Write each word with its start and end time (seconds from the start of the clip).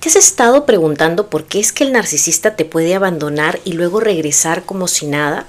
¿Te 0.00 0.08
has 0.08 0.14
estado 0.14 0.64
preguntando 0.64 1.28
por 1.28 1.46
qué 1.46 1.58
es 1.58 1.72
que 1.72 1.82
el 1.82 1.90
narcisista 1.90 2.54
te 2.54 2.64
puede 2.64 2.94
abandonar 2.94 3.58
y 3.64 3.72
luego 3.72 3.98
regresar 3.98 4.64
como 4.64 4.86
si 4.86 5.06
nada? 5.06 5.46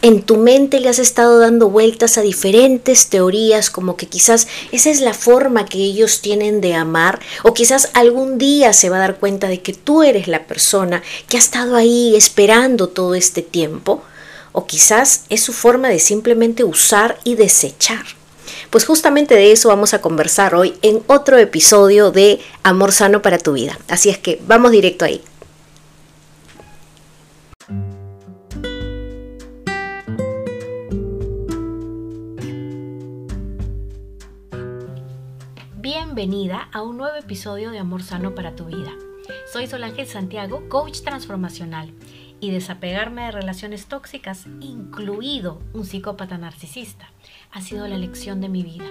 En 0.00 0.22
tu 0.22 0.38
mente 0.38 0.80
le 0.80 0.88
has 0.88 0.98
estado 0.98 1.38
dando 1.38 1.68
vueltas 1.68 2.16
a 2.16 2.22
diferentes 2.22 3.08
teorías 3.08 3.68
como 3.68 3.98
que 3.98 4.06
quizás 4.06 4.48
esa 4.72 4.88
es 4.88 5.02
la 5.02 5.12
forma 5.12 5.66
que 5.66 5.78
ellos 5.78 6.22
tienen 6.22 6.62
de 6.62 6.74
amar 6.74 7.20
o 7.42 7.52
quizás 7.52 7.90
algún 7.92 8.38
día 8.38 8.72
se 8.72 8.88
va 8.88 8.96
a 8.96 9.00
dar 9.00 9.18
cuenta 9.18 9.48
de 9.48 9.60
que 9.60 9.74
tú 9.74 10.02
eres 10.02 10.28
la 10.28 10.46
persona 10.46 11.02
que 11.28 11.36
ha 11.36 11.40
estado 11.40 11.76
ahí 11.76 12.16
esperando 12.16 12.88
todo 12.88 13.14
este 13.14 13.42
tiempo 13.42 14.02
o 14.52 14.64
quizás 14.66 15.24
es 15.28 15.42
su 15.42 15.52
forma 15.52 15.90
de 15.90 15.98
simplemente 15.98 16.64
usar 16.64 17.18
y 17.22 17.34
desechar. 17.34 18.06
Pues 18.74 18.86
justamente 18.86 19.36
de 19.36 19.52
eso 19.52 19.68
vamos 19.68 19.94
a 19.94 20.00
conversar 20.00 20.56
hoy 20.56 20.74
en 20.82 21.00
otro 21.06 21.38
episodio 21.38 22.10
de 22.10 22.40
Amor 22.64 22.90
Sano 22.90 23.22
para 23.22 23.38
tu 23.38 23.52
vida. 23.52 23.78
Así 23.88 24.10
es 24.10 24.18
que 24.18 24.42
vamos 24.48 24.72
directo 24.72 25.04
ahí. 25.04 25.22
Bienvenida 35.76 36.68
a 36.72 36.82
un 36.82 36.96
nuevo 36.96 37.14
episodio 37.14 37.70
de 37.70 37.78
Amor 37.78 38.02
Sano 38.02 38.34
para 38.34 38.56
tu 38.56 38.64
vida. 38.64 38.90
Soy 39.52 39.68
Solange 39.68 40.04
Santiago, 40.04 40.68
coach 40.68 41.02
transformacional 41.02 41.92
y 42.40 42.50
desapegarme 42.50 43.22
de 43.22 43.32
relaciones 43.32 43.86
tóxicas, 43.86 44.46
incluido 44.60 45.62
un 45.72 45.84
psicópata 45.84 46.38
narcisista, 46.38 47.10
ha 47.52 47.60
sido 47.60 47.86
la 47.88 47.98
lección 47.98 48.40
de 48.40 48.48
mi 48.48 48.62
vida. 48.62 48.86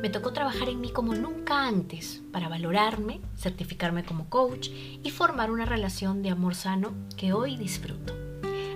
Me 0.00 0.08
tocó 0.08 0.32
trabajar 0.32 0.68
en 0.68 0.80
mí 0.80 0.90
como 0.90 1.14
nunca 1.14 1.66
antes 1.66 2.22
para 2.32 2.48
valorarme, 2.48 3.20
certificarme 3.36 4.04
como 4.04 4.30
coach 4.30 4.70
y 5.02 5.10
formar 5.10 5.50
una 5.50 5.66
relación 5.66 6.22
de 6.22 6.30
amor 6.30 6.54
sano 6.54 6.94
que 7.16 7.32
hoy 7.32 7.56
disfruto. 7.56 8.14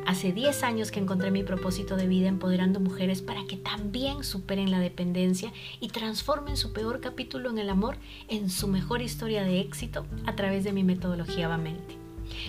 Hace 0.06 0.32
10 0.32 0.64
años 0.64 0.90
que 0.90 1.00
encontré 1.00 1.30
mi 1.30 1.44
propósito 1.44 1.96
de 1.96 2.08
vida 2.08 2.28
empoderando 2.28 2.80
mujeres 2.80 3.22
para 3.22 3.46
que 3.46 3.56
también 3.56 4.24
superen 4.24 4.70
la 4.70 4.80
dependencia 4.80 5.52
y 5.80 5.88
transformen 5.88 6.56
su 6.56 6.72
peor 6.72 7.00
capítulo 7.00 7.50
en 7.50 7.58
el 7.58 7.70
amor 7.70 7.96
en 8.28 8.50
su 8.50 8.66
mejor 8.66 9.00
historia 9.00 9.44
de 9.44 9.60
éxito 9.60 10.04
a 10.26 10.34
través 10.34 10.64
de 10.64 10.72
mi 10.72 10.82
metodología 10.82 11.48
Vamente. 11.48 12.01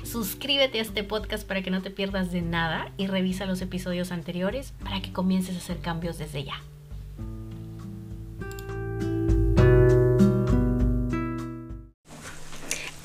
Suscríbete 0.04 0.80
a 0.80 0.82
este 0.82 1.04
podcast 1.04 1.48
para 1.48 1.62
que 1.62 1.72
no 1.72 1.82
te 1.82 1.92
pierdas 1.92 2.32
de 2.32 2.42
nada 2.42 2.92
y 2.98 3.08
revisa 3.08 3.46
los 3.46 3.62
episodios 3.62 4.12
anteriores 4.12 4.74
para 4.84 5.02
que 5.02 5.14
comiences 5.14 5.56
a 5.56 5.60
hacer 5.60 5.80
cambios 5.80 6.18
desde 6.18 6.44
ya. 6.44 6.62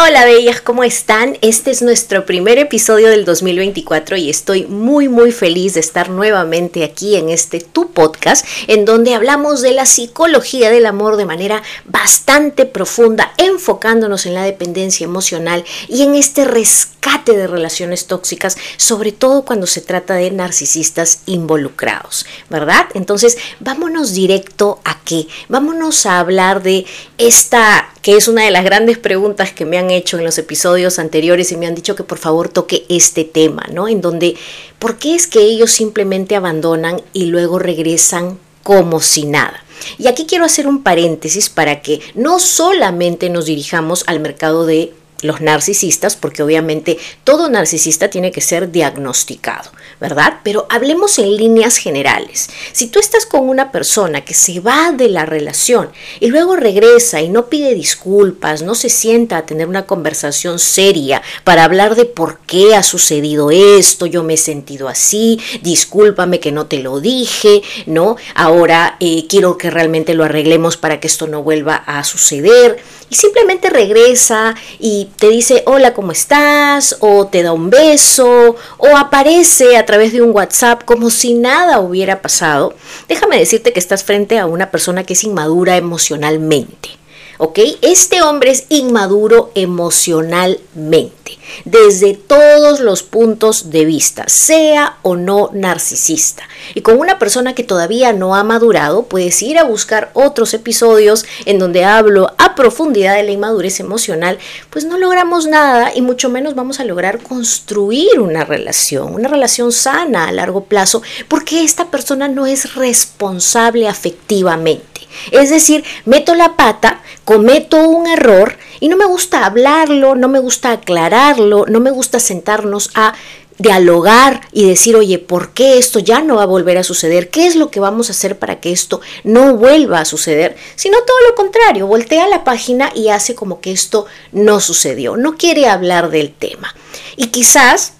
Hola 0.09 0.25
bellas, 0.25 0.63
¿cómo 0.63 0.85
están? 0.85 1.37
Este 1.43 1.71
es 1.71 1.83
nuestro 1.83 2.25
primer 2.25 2.57
episodio 2.57 3.11
del 3.11 3.27
2024 3.27 4.17
y 4.17 4.31
estoy 4.31 4.65
muy 4.65 5.07
muy 5.07 5.33
feliz 5.33 5.75
de 5.75 5.81
estar 5.81 6.09
nuevamente 6.09 6.83
aquí 6.83 7.17
en 7.17 7.29
este 7.29 7.61
tu 7.61 7.91
podcast 7.91 8.47
en 8.69 8.87
donde 8.87 9.15
hablamos 9.15 9.61
de 9.61 9.73
la 9.73 9.85
psicología 9.85 10.71
del 10.71 10.87
amor 10.87 11.19
de 11.19 11.27
manera 11.27 11.63
bastante 11.85 12.65
profunda, 12.65 13.35
enfocándonos 13.37 14.25
en 14.25 14.33
la 14.33 14.45
dependencia 14.45 15.05
emocional 15.05 15.63
y 15.89 16.05
en 16.05 16.15
este 16.15 16.47
rescate 16.47 17.37
de 17.37 17.47
relaciones 17.47 18.07
tóxicas, 18.07 18.57
sobre 18.79 19.13
todo 19.13 19.45
cuando 19.45 19.67
se 19.67 19.83
trata 19.83 20.15
de 20.15 20.31
narcisistas 20.31 21.21
involucrados, 21.27 22.25
¿verdad? 22.49 22.87
Entonces, 22.95 23.37
vámonos 23.61 24.15
directo 24.15 24.81
a 24.87 25.01
qué? 25.05 25.27
Vámonos 25.51 26.07
a 26.07 26.19
hablar 26.19 26.63
de 26.63 26.87
esta 27.19 27.91
que 28.03 28.17
es 28.17 28.29
una 28.29 28.45
de 28.45 28.51
las 28.51 28.65
grandes 28.65 28.99
preguntas 28.99 29.53
que 29.53 29.65
me 29.65 29.79
han 29.79 29.91
hecho 29.91 30.19
en 30.19 30.25
los 30.25 30.39
episodios 30.39 30.99
anteriores 30.99 31.53
y 31.53 31.57
me 31.57 31.67
han 31.67 31.75
dicho 31.75 31.97
que 31.97 32.05
por 32.05 32.19
favor 32.19 32.49
toque 32.49 32.85
este 32.89 33.25
tema, 33.25 33.67
¿no? 33.73 33.89
En 33.89 34.01
donde, 34.01 34.37
¿por 34.79 34.99
qué 34.99 35.15
es 35.15 35.27
que 35.27 35.41
ellos 35.41 35.71
simplemente 35.71 36.37
abandonan 36.37 37.01
y 37.13 37.27
luego 37.27 37.59
regresan 37.59 38.39
como 38.63 39.01
si 39.01 39.25
nada? 39.25 39.65
Y 39.99 40.09
aquí 40.09 40.27
quiero 40.27 40.45
hacer 40.45 40.67
un 40.67 40.83
paréntesis 40.83 41.49
para 41.49 41.83
que 41.83 42.01
no 42.15 42.41
solamente 42.41 43.31
nos 43.31 43.47
dirijamos 43.47 44.05
al 44.07 44.21
mercado 44.21 44.67
de 44.67 44.93
los 45.23 45.41
narcisistas, 45.41 46.17
porque 46.17 46.43
obviamente 46.43 46.99
todo 47.25 47.51
narcisista 47.51 48.09
tiene 48.09 48.31
que 48.31 48.41
ser 48.41 48.71
diagnosticado, 48.71 49.71
¿verdad? 50.01 50.41
Pero 50.45 50.67
hablemos 50.71 51.19
en 51.19 51.37
líneas 51.37 51.77
generales. 51.77 52.49
Si 52.73 52.87
tú 52.87 53.01
estás 53.01 53.27
con 53.27 53.49
una 53.49 53.73
persona 53.73 54.25
que 54.25 54.35
se 54.35 54.61
va 54.61 54.93
de 54.93 55.09
la 55.09 55.27
relación 55.27 55.91
y 56.21 56.29
luego 56.29 56.57
regresa 56.57 57.21
y 57.21 57.29
no 57.29 57.47
pide 57.47 57.75
disculpas, 57.75 58.63
no 58.63 58.75
se 58.75 58.91
sienta 58.91 59.39
a 59.39 59.47
tener 59.47 59.67
una 59.67 59.87
conversación 59.87 60.59
seria 60.59 61.23
para 61.45 61.65
hablar 61.65 61.97
de 61.97 62.05
por 62.05 62.39
qué 62.41 62.75
ha 62.77 62.83
sucedido 62.83 63.51
esto, 63.51 64.07
yo 64.07 64.23
me 64.23 64.35
he 64.35 64.39
sentido 64.39 64.89
así, 64.89 65.41
discúlpame 65.63 66.41
que 66.41 66.53
no 66.53 66.67
te 66.67 66.79
lo 66.79 67.01
dije, 67.01 67.63
¿no? 67.87 68.17
Ahora 68.35 68.97
eh, 69.01 69.27
quiero 69.29 69.59
que 69.59 69.71
realmente 69.71 70.15
lo 70.15 70.25
arreglemos 70.25 70.77
para 70.77 71.01
que 71.01 71.09
esto 71.09 71.27
no 71.27 71.43
vuelva 71.43 71.75
a 71.75 72.05
suceder 72.05 72.79
y 73.11 73.17
simplemente 73.17 73.71
regresa 73.71 74.55
y 74.79 75.08
te 75.17 75.29
dice 75.29 75.63
hola, 75.67 75.95
¿cómo 75.95 76.13
estás? 76.13 76.97
o 77.01 77.27
te 77.27 77.43
da 77.43 77.53
un 77.53 77.71
beso 77.71 78.57
o 78.77 78.97
aparece 78.97 79.77
a 79.77 79.87
través 79.87 80.13
de 80.13 80.23
un 80.23 80.35
WhatsApp 80.35 80.85
como 80.85 81.11
si 81.11 81.35
nada 81.35 81.81
hubiera 81.81 82.23
pasado, 82.23 82.75
déjame 83.09 83.39
decirte 83.39 83.73
que 83.73 83.81
estás 83.81 84.05
frente 84.05 84.39
a 84.39 84.47
una 84.47 84.71
persona 84.71 85.05
que 85.05 85.15
es 85.15 85.25
inmadura 85.25 85.77
emocionalmente. 85.77 86.98
¿Ok? 87.39 87.59
Este 87.83 88.21
hombre 88.23 88.51
es 88.51 88.67
inmaduro 88.69 89.51
emocionalmente, 89.55 91.39
desde 91.65 92.15
todos 92.15 92.81
los 92.81 93.03
puntos 93.03 93.71
de 93.71 93.85
vista, 93.85 94.25
sea 94.27 94.99
o 95.03 95.17
no 95.17 95.51
narcisista. 95.53 96.43
Y 96.75 96.83
con 96.83 96.99
una 96.99 97.19
persona 97.19 97.55
que 97.55 97.65
todavía 97.65 98.13
no 98.13 98.35
ha 98.35 98.45
madurado, 98.45 99.05
puedes 99.05 99.41
ir 99.43 99.59
a 99.59 99.65
buscar 99.65 100.11
otros 100.15 100.53
episodios 100.53 101.25
en 101.47 101.59
donde 101.59 101.85
hablo 101.85 102.33
a 102.39 102.55
profundidad 102.55 103.15
de 103.15 103.23
la 103.23 103.33
inmadurez 103.33 103.81
emocional, 103.81 104.39
pues 104.71 104.85
no 104.85 104.99
logramos 104.99 105.47
nada 105.47 105.93
y 105.95 106.03
mucho 106.03 106.29
menos 106.29 106.55
vamos 106.55 106.81
a 106.81 106.85
lograr 106.85 107.21
construir 107.21 108.21
una 108.21 108.45
relación, 108.45 109.15
una 109.15 109.29
relación 109.29 109.73
sana 109.73 110.27
a 110.27 110.33
largo 110.33 110.65
plazo, 110.65 111.03
porque 111.29 111.63
esta 111.63 111.91
persona 111.91 112.29
no 112.29 112.47
es 112.47 112.75
responsable 112.75 113.89
afectivamente. 113.89 114.98
Es 115.31 115.51
decir, 115.51 115.85
meto 116.05 116.35
la 116.35 116.57
pata, 116.57 117.03
cometo 117.25 117.89
un 117.89 118.07
error 118.07 118.57
y 118.81 118.89
no 118.89 118.97
me 118.97 119.07
gusta 119.07 119.45
hablarlo, 119.45 120.15
no 120.15 120.29
me 120.29 120.39
gusta 120.39 120.73
aclararlo, 120.73 121.67
no 121.67 121.81
me 121.81 121.91
gusta 121.91 122.21
sentarnos 122.21 122.91
a 122.95 123.15
dialogar 123.59 124.43
y 124.53 124.67
decir, 124.67 124.97
oye, 124.97 125.19
¿por 125.19 125.51
qué 125.51 125.79
esto 125.79 125.99
ya 125.99 126.21
no 126.21 126.37
va 126.37 126.45
a 126.45 126.47
volver 126.47 126.79
a 126.79 126.85
suceder? 126.85 127.29
¿Qué 127.29 127.47
es 127.47 127.57
lo 127.57 127.71
que 127.71 127.81
vamos 127.81 128.09
a 128.09 128.13
hacer 128.13 128.39
para 128.39 128.61
que 128.61 128.73
esto 128.73 129.01
no 129.25 129.57
vuelva 129.57 130.01
a 130.01 130.05
suceder? 130.05 130.57
Sino 130.77 130.99
todo 131.03 131.17
lo 131.29 131.35
contrario, 131.35 131.87
voltea 131.87 132.29
la 132.29 132.45
página 132.45 132.91
y 132.95 133.09
hace 133.09 133.35
como 133.35 133.61
que 133.61 133.73
esto 133.73 134.07
no 134.33 134.61
sucedió, 134.61 135.17
no 135.17 135.37
quiere 135.37 135.69
hablar 135.69 136.11
del 136.11 136.33
tema. 136.33 136.75
Y 137.17 137.27
quizás 137.27 137.95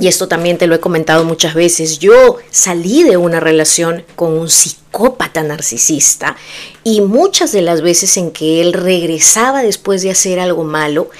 y 0.00 0.08
esto 0.08 0.26
también 0.26 0.58
te 0.58 0.66
lo 0.66 0.74
he 0.74 0.80
comentado 0.80 1.24
muchas 1.24 1.54
veces, 1.54 1.98
yo 1.98 2.38
salí 2.50 3.04
de 3.04 3.16
una 3.16 3.38
relación 3.38 4.04
con 4.16 4.32
un 4.32 4.50
psicópata 4.50 5.42
narcisista 5.42 6.36
y 6.82 7.00
muchas 7.00 7.52
de 7.52 7.62
las 7.62 7.80
veces 7.80 8.16
en 8.16 8.32
que 8.32 8.60
él 8.60 8.72
regresaba 8.72 9.62
después 9.62 10.02
de 10.02 10.10
hacer 10.10 10.40
algo 10.40 10.64
malo, 10.64 11.10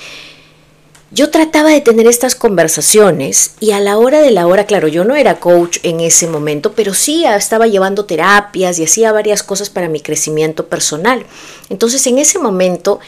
yo 1.13 1.31
trataba 1.31 1.71
de 1.71 1.81
tener 1.81 2.09
estas 2.09 2.35
conversaciones 2.35 3.53
y 3.61 3.71
a 3.71 3.79
la 3.79 3.99
hora 3.99 4.21
de 4.21 4.33
la 4.33 4.49
hora, 4.49 4.67
claro, 4.67 4.89
yo 4.89 5.05
no 5.05 5.15
era 5.15 5.39
coach 5.39 5.79
en 5.85 6.01
ese 6.01 6.27
momento, 6.27 6.73
pero 6.73 6.93
sí 6.93 7.25
estaba 7.25 7.69
llevando 7.69 8.05
terapias 8.05 8.81
y 8.81 8.85
hacía 8.85 9.13
varias 9.13 9.45
cosas 9.45 9.71
para 9.71 9.89
mi 9.89 10.01
crecimiento 10.01 10.67
personal. 10.67 11.25
Entonces 11.69 12.05
en 12.09 12.19
ese 12.19 12.41
momento 12.41 12.99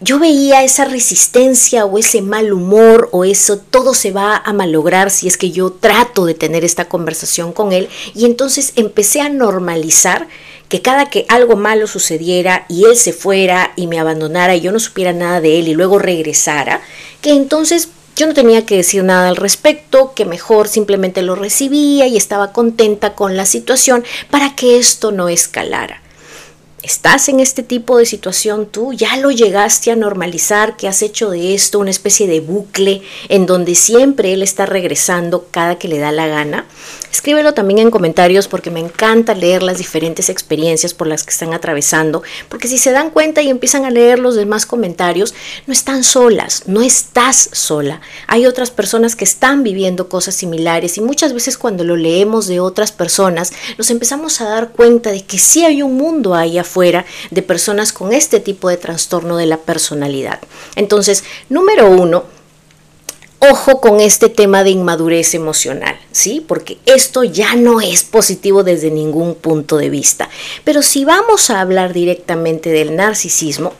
yo 0.00 0.18
veía 0.18 0.64
esa 0.64 0.86
resistencia 0.86 1.84
o 1.84 1.98
ese 1.98 2.22
mal 2.22 2.52
humor 2.52 3.10
o 3.12 3.24
eso, 3.24 3.58
todo 3.58 3.92
se 3.92 4.12
va 4.12 4.36
a 4.36 4.52
malograr 4.54 5.10
si 5.10 5.28
es 5.28 5.36
que 5.36 5.50
yo 5.50 5.70
trato 5.70 6.24
de 6.24 6.34
tener 6.34 6.64
esta 6.64 6.86
conversación 6.86 7.52
con 7.52 7.72
él 7.72 7.88
y 8.14 8.24
entonces 8.24 8.72
empecé 8.76 9.20
a 9.20 9.28
normalizar 9.28 10.26
que 10.70 10.80
cada 10.80 11.10
que 11.10 11.26
algo 11.28 11.56
malo 11.56 11.86
sucediera 11.86 12.64
y 12.68 12.84
él 12.84 12.96
se 12.96 13.12
fuera 13.12 13.72
y 13.76 13.88
me 13.88 13.98
abandonara 13.98 14.54
y 14.54 14.60
yo 14.60 14.72
no 14.72 14.80
supiera 14.80 15.12
nada 15.12 15.40
de 15.40 15.58
él 15.58 15.68
y 15.68 15.74
luego 15.74 15.98
regresara, 15.98 16.80
que 17.20 17.32
entonces 17.32 17.88
yo 18.16 18.26
no 18.26 18.34
tenía 18.34 18.64
que 18.64 18.76
decir 18.76 19.04
nada 19.04 19.28
al 19.28 19.36
respecto, 19.36 20.14
que 20.14 20.24
mejor 20.24 20.68
simplemente 20.68 21.22
lo 21.22 21.34
recibía 21.34 22.06
y 22.06 22.16
estaba 22.16 22.52
contenta 22.52 23.14
con 23.14 23.36
la 23.36 23.46
situación 23.46 24.04
para 24.30 24.54
que 24.56 24.78
esto 24.78 25.12
no 25.12 25.28
escalara. 25.28 26.02
¿Estás 26.82 27.28
en 27.28 27.40
este 27.40 27.62
tipo 27.62 27.98
de 27.98 28.06
situación 28.06 28.64
tú? 28.64 28.94
¿Ya 28.94 29.18
lo 29.18 29.30
llegaste 29.30 29.90
a 29.90 29.96
normalizar? 29.96 30.78
¿Que 30.78 30.88
has 30.88 31.02
hecho 31.02 31.28
de 31.28 31.54
esto 31.54 31.78
una 31.78 31.90
especie 31.90 32.26
de 32.26 32.40
bucle 32.40 33.02
en 33.28 33.44
donde 33.44 33.74
siempre 33.74 34.32
él 34.32 34.42
está 34.42 34.64
regresando 34.64 35.46
cada 35.50 35.76
que 35.76 35.88
le 35.88 35.98
da 35.98 36.10
la 36.10 36.26
gana? 36.26 36.64
Escríbelo 37.12 37.54
también 37.54 37.80
en 37.80 37.90
comentarios 37.90 38.46
porque 38.46 38.70
me 38.70 38.78
encanta 38.78 39.34
leer 39.34 39.62
las 39.62 39.78
diferentes 39.78 40.28
experiencias 40.28 40.94
por 40.94 41.08
las 41.08 41.24
que 41.24 41.30
están 41.30 41.52
atravesando, 41.52 42.22
porque 42.48 42.68
si 42.68 42.78
se 42.78 42.92
dan 42.92 43.10
cuenta 43.10 43.42
y 43.42 43.50
empiezan 43.50 43.84
a 43.84 43.90
leer 43.90 44.20
los 44.20 44.36
demás 44.36 44.64
comentarios, 44.64 45.34
no 45.66 45.72
están 45.72 46.04
solas, 46.04 46.62
no 46.66 46.82
estás 46.82 47.50
sola. 47.52 48.00
Hay 48.28 48.46
otras 48.46 48.70
personas 48.70 49.16
que 49.16 49.24
están 49.24 49.64
viviendo 49.64 50.08
cosas 50.08 50.36
similares 50.36 50.98
y 50.98 51.00
muchas 51.00 51.34
veces 51.34 51.58
cuando 51.58 51.82
lo 51.82 51.96
leemos 51.96 52.46
de 52.46 52.60
otras 52.60 52.92
personas 52.92 53.52
nos 53.76 53.90
empezamos 53.90 54.40
a 54.40 54.48
dar 54.48 54.70
cuenta 54.70 55.10
de 55.10 55.24
que 55.24 55.38
sí 55.38 55.64
hay 55.64 55.82
un 55.82 55.96
mundo 55.96 56.34
ahí 56.34 56.58
de 57.30 57.42
personas 57.42 57.92
con 57.92 58.12
este 58.12 58.40
tipo 58.40 58.68
de 58.68 58.76
trastorno 58.76 59.36
de 59.36 59.46
la 59.46 59.58
personalidad. 59.58 60.40
Entonces, 60.76 61.24
número 61.48 61.90
uno, 61.90 62.24
ojo 63.40 63.80
con 63.80 64.00
este 64.00 64.28
tema 64.28 64.62
de 64.62 64.70
inmadurez 64.70 65.34
emocional, 65.34 65.98
¿sí? 66.12 66.44
Porque 66.46 66.78
esto 66.86 67.24
ya 67.24 67.56
no 67.56 67.80
es 67.80 68.04
positivo 68.04 68.62
desde 68.62 68.90
ningún 68.90 69.34
punto 69.34 69.78
de 69.78 69.90
vista. 69.90 70.28
Pero 70.64 70.82
si 70.82 71.04
vamos 71.04 71.50
a 71.50 71.60
hablar 71.60 71.92
directamente 71.92 72.70
del 72.70 72.94
narcisismo, 72.96 73.72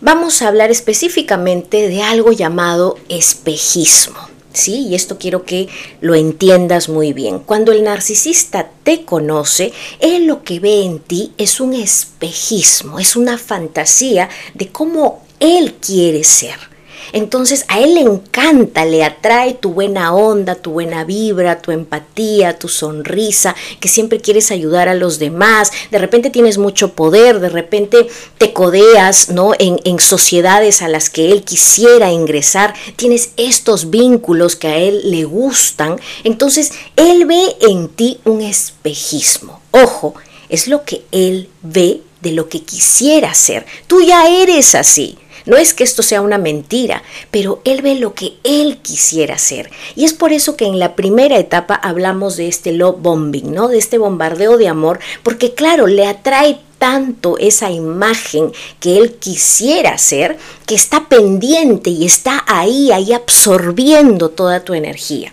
vamos 0.00 0.42
a 0.42 0.48
hablar 0.48 0.70
específicamente 0.70 1.88
de 1.88 2.02
algo 2.02 2.32
llamado 2.32 2.98
espejismo. 3.08 4.35
¿Sí? 4.56 4.86
Y 4.88 4.94
esto 4.94 5.18
quiero 5.18 5.44
que 5.44 5.68
lo 6.00 6.14
entiendas 6.14 6.88
muy 6.88 7.12
bien. 7.12 7.40
Cuando 7.40 7.72
el 7.72 7.84
narcisista 7.84 8.70
te 8.84 9.04
conoce, 9.04 9.70
él 10.00 10.26
lo 10.26 10.44
que 10.44 10.60
ve 10.60 10.82
en 10.82 10.98
ti 10.98 11.34
es 11.36 11.60
un 11.60 11.74
espejismo, 11.74 12.98
es 12.98 13.16
una 13.16 13.36
fantasía 13.36 14.30
de 14.54 14.68
cómo 14.68 15.26
él 15.40 15.74
quiere 15.74 16.24
ser. 16.24 16.75
Entonces 17.12 17.64
a 17.68 17.80
él 17.80 17.94
le 17.94 18.00
encanta, 18.00 18.84
le 18.84 19.04
atrae 19.04 19.54
tu 19.54 19.72
buena 19.72 20.14
onda, 20.14 20.54
tu 20.54 20.72
buena 20.72 21.04
vibra, 21.04 21.60
tu 21.60 21.72
empatía, 21.72 22.58
tu 22.58 22.68
sonrisa, 22.68 23.54
que 23.80 23.88
siempre 23.88 24.20
quieres 24.20 24.50
ayudar 24.50 24.88
a 24.88 24.94
los 24.94 25.18
demás, 25.18 25.70
de 25.90 25.98
repente 25.98 26.30
tienes 26.30 26.58
mucho 26.58 26.92
poder, 26.92 27.40
de 27.40 27.48
repente 27.48 28.06
te 28.38 28.52
codeas 28.52 29.30
¿no? 29.30 29.52
en, 29.58 29.80
en 29.84 29.98
sociedades 29.98 30.82
a 30.82 30.88
las 30.88 31.10
que 31.10 31.32
él 31.32 31.42
quisiera 31.42 32.12
ingresar, 32.12 32.74
tienes 32.96 33.30
estos 33.36 33.90
vínculos 33.90 34.56
que 34.56 34.68
a 34.68 34.78
él 34.78 35.10
le 35.10 35.24
gustan, 35.24 35.98
entonces 36.24 36.72
él 36.96 37.26
ve 37.26 37.56
en 37.60 37.88
ti 37.88 38.18
un 38.24 38.42
espejismo. 38.42 39.60
Ojo, 39.70 40.14
es 40.48 40.68
lo 40.68 40.84
que 40.84 41.04
él 41.12 41.48
ve 41.62 42.00
de 42.20 42.32
lo 42.32 42.48
que 42.48 42.62
quisiera 42.62 43.34
ser. 43.34 43.66
Tú 43.86 44.00
ya 44.00 44.28
eres 44.28 44.74
así. 44.74 45.18
No 45.46 45.56
es 45.56 45.74
que 45.74 45.84
esto 45.84 46.02
sea 46.02 46.20
una 46.20 46.38
mentira, 46.38 47.02
pero 47.30 47.60
él 47.64 47.80
ve 47.80 47.94
lo 47.94 48.14
que 48.14 48.34
él 48.44 48.78
quisiera 48.82 49.36
hacer. 49.36 49.70
Y 49.94 50.04
es 50.04 50.12
por 50.12 50.32
eso 50.32 50.56
que 50.56 50.66
en 50.66 50.78
la 50.78 50.96
primera 50.96 51.38
etapa 51.38 51.74
hablamos 51.74 52.36
de 52.36 52.48
este 52.48 52.72
love 52.72 52.96
bombing, 53.00 53.52
¿no? 53.52 53.68
De 53.68 53.78
este 53.78 53.96
bombardeo 53.98 54.58
de 54.58 54.68
amor, 54.68 54.98
porque 55.22 55.54
claro, 55.54 55.86
le 55.86 56.06
atrae 56.06 56.58
tanto 56.78 57.38
esa 57.38 57.70
imagen 57.70 58.52
que 58.80 58.98
él 58.98 59.14
quisiera 59.14 59.94
hacer, 59.94 60.36
que 60.66 60.74
está 60.74 61.08
pendiente 61.08 61.90
y 61.90 62.04
está 62.04 62.44
ahí, 62.46 62.90
ahí 62.92 63.12
absorbiendo 63.12 64.30
toda 64.30 64.64
tu 64.64 64.74
energía. 64.74 65.32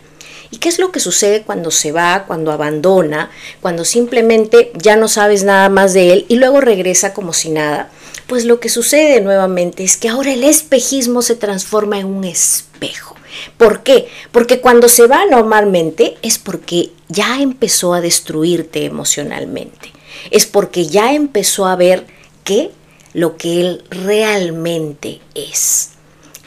¿Y 0.51 0.57
qué 0.57 0.69
es 0.69 0.77
lo 0.77 0.91
que 0.91 0.99
sucede 0.99 1.41
cuando 1.41 1.71
se 1.71 1.91
va, 1.91 2.25
cuando 2.27 2.51
abandona, 2.51 3.31
cuando 3.59 3.83
simplemente 3.85 4.71
ya 4.75 4.95
no 4.95 5.07
sabes 5.07 5.43
nada 5.43 5.67
más 5.69 5.93
de 5.93 6.13
él 6.13 6.25
y 6.29 6.35
luego 6.35 6.61
regresa 6.61 7.13
como 7.13 7.33
si 7.33 7.49
nada? 7.49 7.89
Pues 8.27 8.45
lo 8.45 8.59
que 8.59 8.69
sucede 8.69 9.21
nuevamente 9.21 9.83
es 9.83 9.97
que 9.97 10.09
ahora 10.09 10.33
el 10.33 10.43
espejismo 10.43 11.21
se 11.21 11.35
transforma 11.35 11.99
en 11.99 12.07
un 12.07 12.23
espejo. 12.23 13.15
¿Por 13.57 13.83
qué? 13.83 14.07
Porque 14.31 14.61
cuando 14.61 14.87
se 14.89 15.07
va 15.07 15.25
normalmente 15.25 16.17
es 16.21 16.37
porque 16.37 16.91
ya 17.09 17.41
empezó 17.41 17.93
a 17.93 18.01
destruirte 18.01 18.85
emocionalmente. 18.85 19.91
Es 20.31 20.45
porque 20.45 20.85
ya 20.85 21.13
empezó 21.13 21.65
a 21.65 21.75
ver 21.75 22.05
qué 22.43 22.71
lo 23.13 23.37
que 23.37 23.61
él 23.61 23.83
realmente 23.89 25.21
es. 25.35 25.91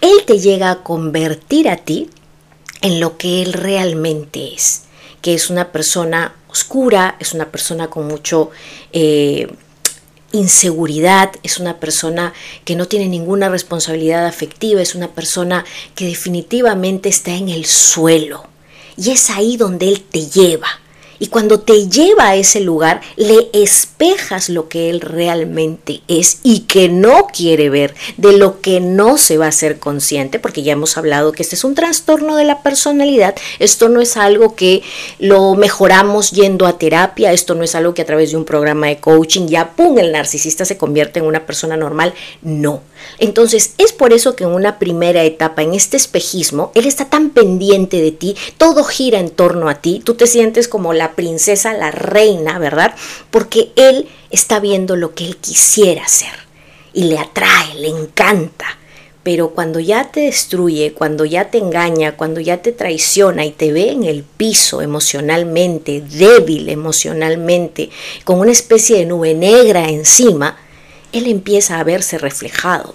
Él 0.00 0.24
te 0.26 0.38
llega 0.38 0.70
a 0.70 0.82
convertir 0.82 1.68
a 1.68 1.76
ti 1.76 2.10
en 2.82 3.00
lo 3.00 3.16
que 3.16 3.42
él 3.42 3.52
realmente 3.52 4.54
es, 4.54 4.82
que 5.22 5.34
es 5.34 5.48
una 5.50 5.72
persona 5.72 6.34
oscura, 6.48 7.16
es 7.18 7.32
una 7.32 7.50
persona 7.50 7.88
con 7.88 8.06
mucho 8.06 8.50
eh, 8.92 9.48
inseguridad, 10.36 11.32
es 11.42 11.58
una 11.58 11.78
persona 11.78 12.32
que 12.64 12.76
no 12.76 12.86
tiene 12.86 13.08
ninguna 13.08 13.48
responsabilidad 13.48 14.26
afectiva, 14.26 14.80
es 14.80 14.94
una 14.94 15.08
persona 15.08 15.64
que 15.94 16.06
definitivamente 16.06 17.08
está 17.08 17.32
en 17.32 17.48
el 17.48 17.66
suelo. 17.66 18.44
Y 18.96 19.10
es 19.10 19.30
ahí 19.30 19.56
donde 19.56 19.88
Él 19.88 20.02
te 20.02 20.26
lleva. 20.26 20.68
Y 21.18 21.28
cuando 21.28 21.60
te 21.60 21.88
lleva 21.88 22.28
a 22.28 22.36
ese 22.36 22.60
lugar, 22.60 23.00
le 23.16 23.48
espejas 23.52 24.48
lo 24.48 24.68
que 24.68 24.90
él 24.90 25.00
realmente 25.00 26.02
es 26.08 26.40
y 26.42 26.60
que 26.60 26.88
no 26.88 27.26
quiere 27.32 27.70
ver, 27.70 27.94
de 28.16 28.32
lo 28.32 28.60
que 28.60 28.80
no 28.80 29.18
se 29.18 29.38
va 29.38 29.46
a 29.46 29.52
ser 29.52 29.78
consciente, 29.78 30.38
porque 30.38 30.62
ya 30.62 30.72
hemos 30.72 30.96
hablado 30.96 31.32
que 31.32 31.42
este 31.42 31.56
es 31.56 31.64
un 31.64 31.74
trastorno 31.74 32.36
de 32.36 32.44
la 32.44 32.62
personalidad, 32.62 33.34
esto 33.58 33.88
no 33.88 34.00
es 34.00 34.16
algo 34.16 34.54
que 34.54 34.82
lo 35.18 35.54
mejoramos 35.54 36.30
yendo 36.30 36.66
a 36.66 36.78
terapia, 36.78 37.32
esto 37.32 37.54
no 37.54 37.64
es 37.64 37.74
algo 37.74 37.94
que 37.94 38.02
a 38.02 38.06
través 38.06 38.30
de 38.30 38.36
un 38.36 38.44
programa 38.44 38.88
de 38.88 38.98
coaching 38.98 39.46
ya, 39.46 39.70
¡pum!, 39.70 39.98
el 39.98 40.12
narcisista 40.12 40.64
se 40.64 40.76
convierte 40.76 41.20
en 41.20 41.26
una 41.26 41.46
persona 41.46 41.76
normal, 41.76 42.14
no. 42.42 42.82
Entonces, 43.18 43.74
es 43.78 43.92
por 43.92 44.12
eso 44.12 44.36
que 44.36 44.44
en 44.44 44.50
una 44.50 44.78
primera 44.78 45.22
etapa, 45.22 45.62
en 45.62 45.74
este 45.74 45.96
espejismo, 45.96 46.72
él 46.74 46.86
está 46.86 47.06
tan 47.06 47.30
pendiente 47.30 48.00
de 48.00 48.12
ti, 48.12 48.36
todo 48.58 48.84
gira 48.84 49.18
en 49.18 49.30
torno 49.30 49.68
a 49.68 49.76
ti, 49.76 50.00
tú 50.04 50.14
te 50.14 50.26
sientes 50.26 50.68
como 50.68 50.92
la 50.92 51.05
princesa, 51.14 51.72
la 51.72 51.90
reina, 51.90 52.58
¿verdad? 52.58 52.94
Porque 53.30 53.72
él 53.76 54.08
está 54.30 54.60
viendo 54.60 54.96
lo 54.96 55.14
que 55.14 55.24
él 55.24 55.36
quisiera 55.36 56.04
hacer 56.04 56.32
y 56.92 57.04
le 57.04 57.18
atrae, 57.18 57.74
le 57.76 57.88
encanta. 57.88 58.66
Pero 59.22 59.50
cuando 59.50 59.80
ya 59.80 60.10
te 60.10 60.20
destruye, 60.20 60.92
cuando 60.92 61.24
ya 61.24 61.50
te 61.50 61.58
engaña, 61.58 62.16
cuando 62.16 62.40
ya 62.40 62.58
te 62.58 62.72
traiciona 62.72 63.44
y 63.44 63.50
te 63.50 63.72
ve 63.72 63.90
en 63.90 64.04
el 64.04 64.22
piso 64.22 64.82
emocionalmente, 64.82 66.00
débil 66.00 66.68
emocionalmente, 66.68 67.90
con 68.24 68.38
una 68.38 68.52
especie 68.52 68.98
de 68.98 69.06
nube 69.06 69.34
negra 69.34 69.88
encima, 69.88 70.56
él 71.12 71.26
empieza 71.26 71.80
a 71.80 71.84
verse 71.84 72.18
reflejado 72.18 72.94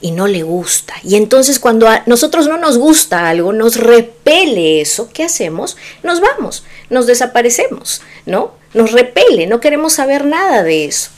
y 0.00 0.10
no 0.10 0.26
le 0.26 0.42
gusta. 0.42 0.94
Y 1.02 1.16
entonces 1.16 1.58
cuando 1.58 1.88
a 1.88 2.02
nosotros 2.06 2.48
no 2.48 2.58
nos 2.58 2.78
gusta 2.78 3.28
algo, 3.28 3.52
nos 3.52 3.76
repele 3.76 4.80
eso, 4.80 5.08
¿qué 5.12 5.24
hacemos? 5.24 5.76
Nos 6.02 6.20
vamos, 6.20 6.64
nos 6.90 7.06
desaparecemos, 7.06 8.02
¿no? 8.26 8.52
Nos 8.74 8.92
repele, 8.92 9.46
no 9.46 9.60
queremos 9.60 9.94
saber 9.94 10.24
nada 10.24 10.62
de 10.62 10.84
eso. 10.84 11.10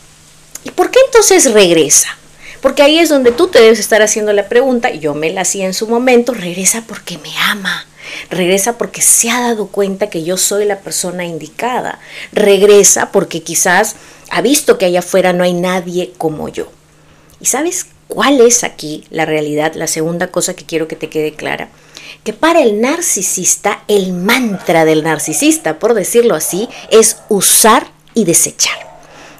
¿Y 0.64 0.70
por 0.70 0.90
qué 0.90 1.00
entonces 1.06 1.52
regresa? 1.52 2.16
Porque 2.60 2.82
ahí 2.82 2.98
es 2.98 3.08
donde 3.08 3.32
tú 3.32 3.48
te 3.48 3.60
debes 3.60 3.78
estar 3.78 4.02
haciendo 4.02 4.32
la 4.32 4.48
pregunta, 4.48 4.90
yo 4.90 5.14
me 5.14 5.30
la 5.30 5.42
hacía 5.42 5.66
en 5.66 5.74
su 5.74 5.86
momento, 5.86 6.34
regresa 6.34 6.82
porque 6.86 7.18
me 7.18 7.30
ama, 7.38 7.86
regresa 8.30 8.78
porque 8.78 9.00
se 9.00 9.30
ha 9.30 9.40
dado 9.40 9.68
cuenta 9.68 10.10
que 10.10 10.24
yo 10.24 10.36
soy 10.36 10.64
la 10.64 10.80
persona 10.80 11.24
indicada, 11.24 12.00
regresa 12.32 13.12
porque 13.12 13.42
quizás 13.42 13.94
ha 14.30 14.40
visto 14.40 14.76
que 14.76 14.86
allá 14.86 15.00
afuera 15.00 15.32
no 15.32 15.44
hay 15.44 15.52
nadie 15.52 16.12
como 16.18 16.48
yo. 16.48 16.70
¿Y 17.40 17.46
sabes 17.46 17.86
¿Cuál 18.08 18.40
es 18.40 18.64
aquí 18.64 19.04
la 19.10 19.26
realidad? 19.26 19.74
La 19.74 19.86
segunda 19.86 20.28
cosa 20.28 20.54
que 20.54 20.64
quiero 20.64 20.88
que 20.88 20.96
te 20.96 21.10
quede 21.10 21.34
clara. 21.34 21.68
Que 22.24 22.32
para 22.32 22.62
el 22.62 22.80
narcisista, 22.80 23.84
el 23.86 24.12
mantra 24.12 24.84
del 24.84 25.04
narcisista, 25.04 25.78
por 25.78 25.94
decirlo 25.94 26.34
así, 26.34 26.68
es 26.90 27.18
usar 27.28 27.86
y 28.14 28.24
desechar. 28.24 28.88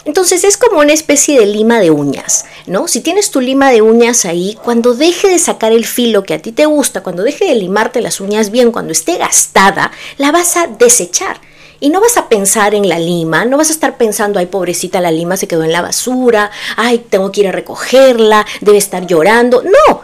Entonces 0.04 0.44
es 0.44 0.56
como 0.56 0.80
una 0.80 0.92
especie 0.92 1.38
de 1.38 1.46
lima 1.46 1.80
de 1.80 1.90
uñas, 1.90 2.46
¿no? 2.66 2.88
Si 2.88 3.00
tienes 3.00 3.30
tu 3.30 3.40
lima 3.40 3.70
de 3.70 3.82
uñas 3.82 4.24
ahí, 4.24 4.56
cuando 4.62 4.94
deje 4.94 5.28
de 5.28 5.38
sacar 5.38 5.72
el 5.72 5.84
filo 5.84 6.22
que 6.22 6.34
a 6.34 6.38
ti 6.38 6.52
te 6.52 6.64
gusta, 6.64 7.02
cuando 7.02 7.22
deje 7.22 7.46
de 7.46 7.54
limarte 7.56 8.00
las 8.00 8.20
uñas 8.20 8.50
bien, 8.50 8.72
cuando 8.72 8.92
esté 8.92 9.18
gastada, 9.18 9.92
la 10.16 10.32
vas 10.32 10.56
a 10.56 10.66
desechar. 10.66 11.40
Y 11.80 11.90
no 11.90 12.00
vas 12.00 12.16
a 12.16 12.28
pensar 12.28 12.74
en 12.74 12.88
la 12.88 12.98
lima, 12.98 13.44
no 13.44 13.56
vas 13.56 13.70
a 13.70 13.72
estar 13.72 13.96
pensando, 13.96 14.38
ay, 14.38 14.46
pobrecita, 14.46 15.00
la 15.00 15.12
lima 15.12 15.36
se 15.36 15.46
quedó 15.46 15.62
en 15.62 15.72
la 15.72 15.82
basura, 15.82 16.50
ay, 16.76 17.06
tengo 17.08 17.30
que 17.30 17.42
ir 17.42 17.48
a 17.48 17.52
recogerla, 17.52 18.44
debe 18.60 18.78
estar 18.78 19.06
llorando. 19.06 19.62
No, 19.62 20.00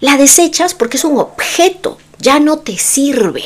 la 0.00 0.16
desechas 0.16 0.74
porque 0.74 0.96
es 0.96 1.04
un 1.04 1.18
objeto, 1.18 1.98
ya 2.18 2.38
no 2.38 2.58
te 2.58 2.78
sirve. 2.78 3.44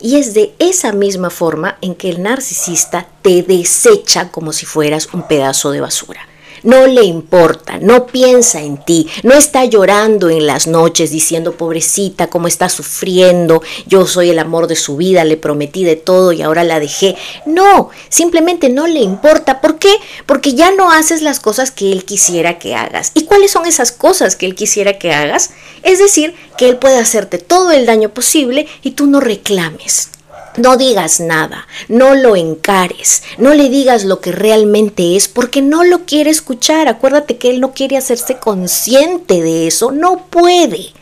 Y 0.00 0.16
es 0.16 0.34
de 0.34 0.54
esa 0.58 0.92
misma 0.92 1.30
forma 1.30 1.78
en 1.80 1.94
que 1.94 2.10
el 2.10 2.22
narcisista 2.22 3.06
te 3.22 3.42
desecha 3.42 4.30
como 4.30 4.52
si 4.52 4.66
fueras 4.66 5.08
un 5.14 5.26
pedazo 5.26 5.70
de 5.70 5.80
basura. 5.80 6.20
No 6.62 6.86
le 6.86 7.04
importa, 7.04 7.78
no 7.78 8.06
piensa 8.06 8.60
en 8.60 8.82
ti, 8.84 9.08
no 9.22 9.34
está 9.34 9.64
llorando 9.64 10.30
en 10.30 10.46
las 10.46 10.66
noches 10.66 11.10
diciendo, 11.10 11.52
pobrecita, 11.52 12.28
cómo 12.28 12.48
está 12.48 12.68
sufriendo, 12.68 13.62
yo 13.86 14.06
soy 14.06 14.30
el 14.30 14.38
amor 14.38 14.66
de 14.66 14.76
su 14.76 14.96
vida, 14.96 15.24
le 15.24 15.36
prometí 15.36 15.84
de 15.84 15.96
todo 15.96 16.32
y 16.32 16.42
ahora 16.42 16.64
la 16.64 16.80
dejé. 16.80 17.16
No, 17.44 17.90
simplemente 18.08 18.68
no 18.68 18.86
le 18.86 19.00
importa. 19.00 19.60
¿Por 19.60 19.78
qué? 19.78 19.94
Porque 20.26 20.54
ya 20.54 20.72
no 20.72 20.90
haces 20.90 21.22
las 21.22 21.40
cosas 21.40 21.70
que 21.70 21.92
él 21.92 22.04
quisiera 22.04 22.58
que 22.58 22.74
hagas. 22.74 23.12
¿Y 23.14 23.24
cuáles 23.24 23.50
son 23.50 23.66
esas 23.66 23.92
cosas 23.92 24.36
que 24.36 24.46
él 24.46 24.54
quisiera 24.54 24.98
que 24.98 25.12
hagas? 25.12 25.50
Es 25.82 25.98
decir, 25.98 26.34
que 26.56 26.68
él 26.68 26.76
puede 26.78 26.98
hacerte 26.98 27.38
todo 27.38 27.72
el 27.72 27.86
daño 27.86 28.10
posible 28.10 28.66
y 28.82 28.92
tú 28.92 29.06
no 29.06 29.20
reclames. 29.20 30.10
No 30.56 30.78
digas 30.78 31.20
nada, 31.20 31.66
no 31.88 32.14
lo 32.14 32.34
encares, 32.34 33.22
no 33.36 33.52
le 33.52 33.68
digas 33.68 34.04
lo 34.04 34.20
que 34.20 34.32
realmente 34.32 35.14
es 35.14 35.28
porque 35.28 35.60
no 35.60 35.84
lo 35.84 36.06
quiere 36.06 36.30
escuchar. 36.30 36.88
Acuérdate 36.88 37.36
que 37.36 37.50
él 37.50 37.60
no 37.60 37.72
quiere 37.74 37.98
hacerse 37.98 38.38
consciente 38.38 39.42
de 39.42 39.66
eso, 39.66 39.92
no 39.92 40.24
puede. 40.30 40.92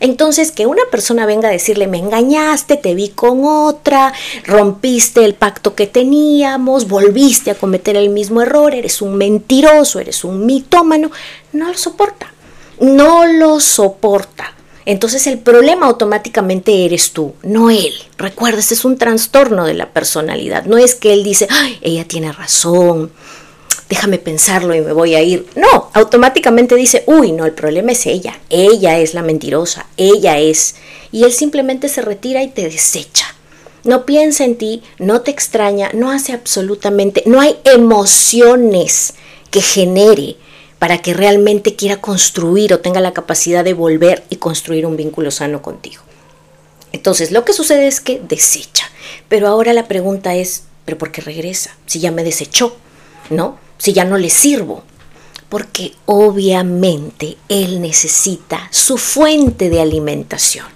Entonces, 0.00 0.52
que 0.52 0.66
una 0.66 0.82
persona 0.90 1.26
venga 1.26 1.48
a 1.48 1.52
decirle, 1.52 1.86
me 1.86 1.98
engañaste, 1.98 2.76
te 2.76 2.94
vi 2.94 3.08
con 3.08 3.44
otra, 3.44 4.12
rompiste 4.44 5.24
el 5.24 5.34
pacto 5.34 5.74
que 5.74 5.86
teníamos, 5.86 6.86
volviste 6.86 7.50
a 7.50 7.54
cometer 7.56 7.96
el 7.96 8.10
mismo 8.10 8.42
error, 8.42 8.74
eres 8.74 9.02
un 9.02 9.16
mentiroso, 9.16 9.98
eres 9.98 10.22
un 10.22 10.46
mitómano, 10.46 11.10
no 11.52 11.68
lo 11.68 11.78
soporta, 11.78 12.32
no 12.78 13.26
lo 13.26 13.58
soporta. 13.58 14.57
Entonces 14.88 15.26
el 15.26 15.38
problema 15.38 15.84
automáticamente 15.84 16.86
eres 16.86 17.12
tú, 17.12 17.34
no 17.42 17.68
él. 17.68 17.92
Recuerda, 18.16 18.58
este 18.58 18.72
es 18.72 18.86
un 18.86 18.96
trastorno 18.96 19.66
de 19.66 19.74
la 19.74 19.92
personalidad. 19.92 20.64
No 20.64 20.78
es 20.78 20.94
que 20.94 21.12
él 21.12 21.24
dice, 21.24 21.46
ay, 21.50 21.78
ella 21.82 22.08
tiene 22.08 22.32
razón, 22.32 23.12
déjame 23.90 24.16
pensarlo 24.16 24.74
y 24.74 24.80
me 24.80 24.94
voy 24.94 25.14
a 25.14 25.20
ir. 25.20 25.46
No, 25.56 25.90
automáticamente 25.92 26.74
dice, 26.74 27.04
uy, 27.04 27.32
no, 27.32 27.44
el 27.44 27.52
problema 27.52 27.92
es 27.92 28.06
ella. 28.06 28.40
Ella 28.48 28.98
es 28.98 29.12
la 29.12 29.20
mentirosa, 29.20 29.84
ella 29.98 30.38
es. 30.38 30.76
Y 31.12 31.24
él 31.24 31.34
simplemente 31.34 31.90
se 31.90 32.00
retira 32.00 32.42
y 32.42 32.48
te 32.48 32.62
desecha. 32.62 33.26
No 33.84 34.06
piensa 34.06 34.46
en 34.46 34.56
ti, 34.56 34.82
no 34.98 35.20
te 35.20 35.30
extraña, 35.30 35.90
no 35.92 36.10
hace 36.10 36.32
absolutamente, 36.32 37.24
no 37.26 37.42
hay 37.42 37.58
emociones 37.64 39.12
que 39.50 39.60
genere 39.60 40.38
para 40.78 40.98
que 40.98 41.14
realmente 41.14 41.74
quiera 41.74 42.00
construir 42.00 42.72
o 42.72 42.80
tenga 42.80 43.00
la 43.00 43.12
capacidad 43.12 43.64
de 43.64 43.74
volver 43.74 44.24
y 44.30 44.36
construir 44.36 44.86
un 44.86 44.96
vínculo 44.96 45.30
sano 45.30 45.62
contigo. 45.62 46.02
Entonces, 46.92 47.32
lo 47.32 47.44
que 47.44 47.52
sucede 47.52 47.86
es 47.86 48.00
que 48.00 48.20
desecha. 48.20 48.90
Pero 49.28 49.48
ahora 49.48 49.72
la 49.72 49.88
pregunta 49.88 50.34
es, 50.34 50.64
¿pero 50.84 50.98
por 50.98 51.12
qué 51.12 51.20
regresa? 51.20 51.76
Si 51.86 52.00
ya 52.00 52.10
me 52.10 52.24
desechó, 52.24 52.76
¿no? 53.30 53.58
Si 53.76 53.92
ya 53.92 54.04
no 54.04 54.18
le 54.18 54.30
sirvo. 54.30 54.84
Porque 55.48 55.94
obviamente 56.06 57.36
él 57.48 57.80
necesita 57.80 58.68
su 58.70 58.98
fuente 58.98 59.70
de 59.70 59.80
alimentación. 59.80 60.66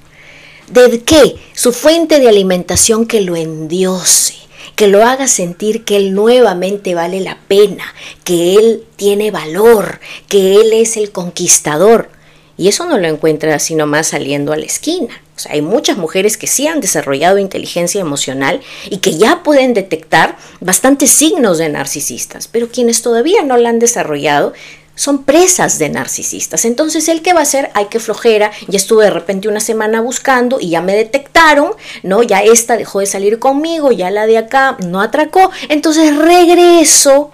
¿De 0.68 1.02
qué? 1.02 1.36
Su 1.54 1.72
fuente 1.72 2.18
de 2.18 2.28
alimentación 2.28 3.06
que 3.06 3.20
lo 3.20 3.36
endiose, 3.36 4.36
que 4.76 4.88
lo 4.88 5.04
haga 5.04 5.28
sentir 5.28 5.84
que 5.84 5.96
Él 5.96 6.14
nuevamente 6.14 6.94
vale 6.94 7.20
la 7.20 7.38
pena, 7.48 7.84
que 8.24 8.54
Él 8.56 8.84
tiene 8.96 9.30
valor, 9.30 10.00
que 10.28 10.56
Él 10.56 10.72
es 10.72 10.96
el 10.96 11.12
conquistador. 11.12 12.10
Y 12.56 12.68
eso 12.68 12.86
no 12.86 12.98
lo 12.98 13.08
encuentra 13.08 13.58
sino 13.58 13.86
más 13.86 14.08
saliendo 14.08 14.52
a 14.52 14.56
la 14.56 14.66
esquina. 14.66 15.22
O 15.34 15.38
sea, 15.38 15.52
hay 15.52 15.62
muchas 15.62 15.96
mujeres 15.96 16.36
que 16.36 16.46
sí 16.46 16.66
han 16.66 16.80
desarrollado 16.80 17.38
inteligencia 17.38 18.00
emocional 18.00 18.60
y 18.90 18.98
que 18.98 19.16
ya 19.16 19.42
pueden 19.42 19.74
detectar 19.74 20.36
bastantes 20.60 21.10
signos 21.10 21.58
de 21.58 21.70
narcisistas, 21.70 22.48
pero 22.48 22.68
quienes 22.68 23.02
todavía 23.02 23.42
no 23.42 23.56
la 23.56 23.70
han 23.70 23.78
desarrollado 23.78 24.52
son 24.94 25.24
presas 25.24 25.78
de 25.78 25.88
narcisistas. 25.88 26.64
Entonces, 26.64 27.08
¿el 27.08 27.22
qué 27.22 27.32
va 27.32 27.40
a 27.40 27.44
hacer? 27.44 27.70
Hay 27.74 27.86
que 27.86 28.00
flojera. 28.00 28.50
Ya 28.68 28.76
estuve 28.76 29.04
de 29.04 29.10
repente 29.10 29.48
una 29.48 29.60
semana 29.60 30.00
buscando 30.00 30.58
y 30.60 30.70
ya 30.70 30.82
me 30.82 30.94
detectaron, 30.94 31.72
¿no? 32.02 32.22
Ya 32.22 32.42
esta 32.42 32.76
dejó 32.76 33.00
de 33.00 33.06
salir 33.06 33.38
conmigo, 33.38 33.92
ya 33.92 34.10
la 34.10 34.26
de 34.26 34.38
acá 34.38 34.76
no 34.86 35.00
atracó. 35.00 35.50
Entonces 35.68 36.16
regreso 36.16 37.30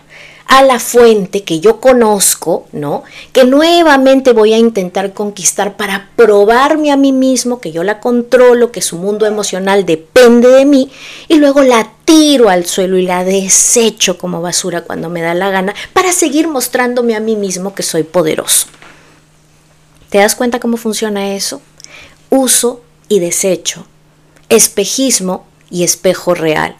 a 0.48 0.62
la 0.62 0.80
fuente 0.80 1.44
que 1.44 1.60
yo 1.60 1.78
conozco, 1.78 2.66
¿no? 2.72 3.04
Que 3.32 3.44
nuevamente 3.44 4.32
voy 4.32 4.54
a 4.54 4.58
intentar 4.58 5.12
conquistar 5.12 5.76
para 5.76 6.08
probarme 6.16 6.90
a 6.90 6.96
mí 6.96 7.12
mismo 7.12 7.60
que 7.60 7.70
yo 7.70 7.84
la 7.84 8.00
controlo, 8.00 8.72
que 8.72 8.80
su 8.80 8.96
mundo 8.96 9.26
emocional 9.26 9.84
depende 9.84 10.48
de 10.48 10.64
mí, 10.64 10.90
y 11.28 11.36
luego 11.36 11.60
la 11.60 11.92
tiro 12.06 12.48
al 12.48 12.64
suelo 12.64 12.96
y 12.96 13.02
la 13.02 13.24
desecho 13.24 14.16
como 14.16 14.40
basura 14.40 14.80
cuando 14.80 15.10
me 15.10 15.20
da 15.20 15.34
la 15.34 15.50
gana 15.50 15.74
para 15.92 16.12
seguir 16.12 16.48
mostrándome 16.48 17.14
a 17.14 17.20
mí 17.20 17.36
mismo 17.36 17.74
que 17.74 17.82
soy 17.82 18.02
poderoso. 18.02 18.68
¿Te 20.08 20.16
das 20.16 20.34
cuenta 20.34 20.60
cómo 20.60 20.78
funciona 20.78 21.34
eso? 21.34 21.60
Uso 22.30 22.80
y 23.10 23.20
desecho, 23.20 23.86
espejismo 24.48 25.46
y 25.70 25.84
espejo 25.84 26.32
real. 26.34 26.76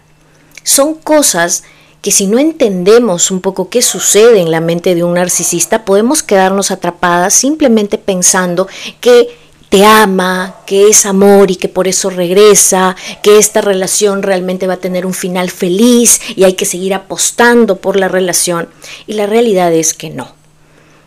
Son 0.63 0.95
cosas 0.95 1.63
que 2.01 2.11
si 2.11 2.27
no 2.27 2.39
entendemos 2.39 3.31
un 3.31 3.41
poco 3.41 3.69
qué 3.69 3.81
sucede 3.81 4.39
en 4.39 4.51
la 4.51 4.61
mente 4.61 4.95
de 4.95 5.03
un 5.03 5.15
narcisista, 5.15 5.85
podemos 5.85 6.23
quedarnos 6.23 6.71
atrapadas 6.71 7.33
simplemente 7.33 7.97
pensando 7.97 8.67
que 9.01 9.29
te 9.69 9.85
ama, 9.85 10.55
que 10.65 10.87
es 10.87 11.05
amor 11.05 11.51
y 11.51 11.55
que 11.55 11.69
por 11.69 11.87
eso 11.87 12.09
regresa, 12.09 12.95
que 13.21 13.37
esta 13.37 13.61
relación 13.61 14.23
realmente 14.23 14.65
va 14.65 14.75
a 14.75 14.77
tener 14.77 15.05
un 15.05 15.13
final 15.13 15.51
feliz 15.51 16.19
y 16.35 16.43
hay 16.43 16.53
que 16.53 16.65
seguir 16.65 16.93
apostando 16.93 17.75
por 17.75 17.95
la 17.95 18.07
relación. 18.07 18.67
Y 19.05 19.13
la 19.13 19.27
realidad 19.27 19.71
es 19.73 19.93
que 19.93 20.09
no. 20.09 20.39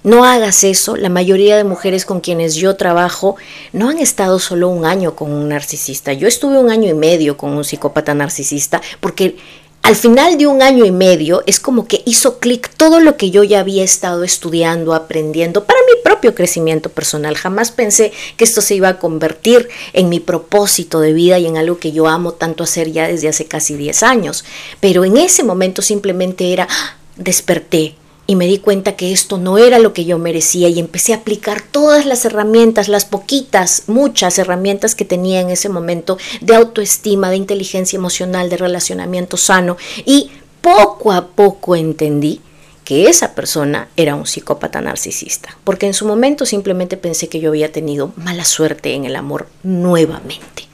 No 0.04 0.24
hagas 0.24 0.64
eso. 0.64 0.96
La 0.96 1.08
mayoría 1.08 1.56
de 1.56 1.64
mujeres 1.64 2.04
con 2.04 2.20
quienes 2.20 2.56
yo 2.56 2.74
trabajo 2.74 3.36
no 3.72 3.88
han 3.88 3.98
estado 3.98 4.40
solo 4.40 4.68
un 4.68 4.84
año 4.84 5.14
con 5.14 5.32
un 5.32 5.48
narcisista. 5.48 6.12
Yo 6.12 6.26
estuve 6.26 6.58
un 6.58 6.70
año 6.70 6.88
y 6.88 6.94
medio 6.94 7.36
con 7.36 7.52
un 7.52 7.64
psicópata 7.64 8.12
narcisista 8.12 8.80
porque 9.00 9.36
al 9.82 9.96
final 9.96 10.38
de 10.38 10.46
un 10.46 10.62
año 10.62 10.84
y 10.84 10.92
medio 10.92 11.42
es 11.46 11.58
como 11.58 11.88
que 11.88 12.02
hizo 12.06 12.38
clic 12.38 12.70
todo 12.76 13.00
lo 13.00 13.16
que 13.16 13.32
yo 13.32 13.42
ya 13.42 13.58
había 13.58 13.82
estado 13.82 14.22
estudiando, 14.22 14.94
aprendiendo 14.94 15.64
para 15.64 15.80
mi 15.80 16.00
propio 16.02 16.36
crecimiento 16.36 16.88
personal. 16.88 17.36
Jamás 17.36 17.72
pensé 17.72 18.12
que 18.36 18.44
esto 18.44 18.60
se 18.60 18.76
iba 18.76 18.88
a 18.88 18.98
convertir 19.00 19.68
en 19.92 20.08
mi 20.08 20.20
propósito 20.20 21.00
de 21.00 21.12
vida 21.12 21.40
y 21.40 21.46
en 21.46 21.56
algo 21.56 21.78
que 21.78 21.90
yo 21.90 22.06
amo 22.06 22.32
tanto 22.32 22.62
hacer 22.62 22.92
ya 22.92 23.08
desde 23.08 23.28
hace 23.28 23.46
casi 23.46 23.74
10 23.74 24.04
años. 24.04 24.44
Pero 24.78 25.04
en 25.04 25.16
ese 25.16 25.42
momento 25.42 25.82
simplemente 25.82 26.52
era, 26.52 26.68
¡ah! 26.70 26.96
desperté, 27.16 27.96
y 28.26 28.36
me 28.36 28.46
di 28.46 28.58
cuenta 28.58 28.96
que 28.96 29.12
esto 29.12 29.38
no 29.38 29.58
era 29.58 29.78
lo 29.78 29.92
que 29.92 30.04
yo 30.04 30.18
merecía 30.18 30.68
y 30.68 30.78
empecé 30.78 31.12
a 31.12 31.16
aplicar 31.16 31.60
todas 31.62 32.06
las 32.06 32.24
herramientas, 32.24 32.88
las 32.88 33.04
poquitas, 33.04 33.84
muchas 33.88 34.38
herramientas 34.38 34.94
que 34.94 35.04
tenía 35.04 35.40
en 35.40 35.50
ese 35.50 35.68
momento 35.68 36.18
de 36.40 36.54
autoestima, 36.54 37.30
de 37.30 37.36
inteligencia 37.36 37.96
emocional, 37.96 38.48
de 38.48 38.56
relacionamiento 38.56 39.36
sano 39.36 39.76
y 40.04 40.30
poco 40.60 41.12
a 41.12 41.28
poco 41.28 41.74
entendí 41.74 42.40
que 42.84 43.08
esa 43.08 43.34
persona 43.34 43.88
era 43.96 44.14
un 44.14 44.26
psicópata 44.26 44.80
narcisista, 44.80 45.56
porque 45.64 45.86
en 45.86 45.94
su 45.94 46.06
momento 46.06 46.46
simplemente 46.46 46.96
pensé 46.96 47.28
que 47.28 47.40
yo 47.40 47.50
había 47.50 47.72
tenido 47.72 48.12
mala 48.16 48.44
suerte 48.44 48.94
en 48.94 49.04
el 49.04 49.16
amor 49.16 49.48
nuevamente. 49.62 50.66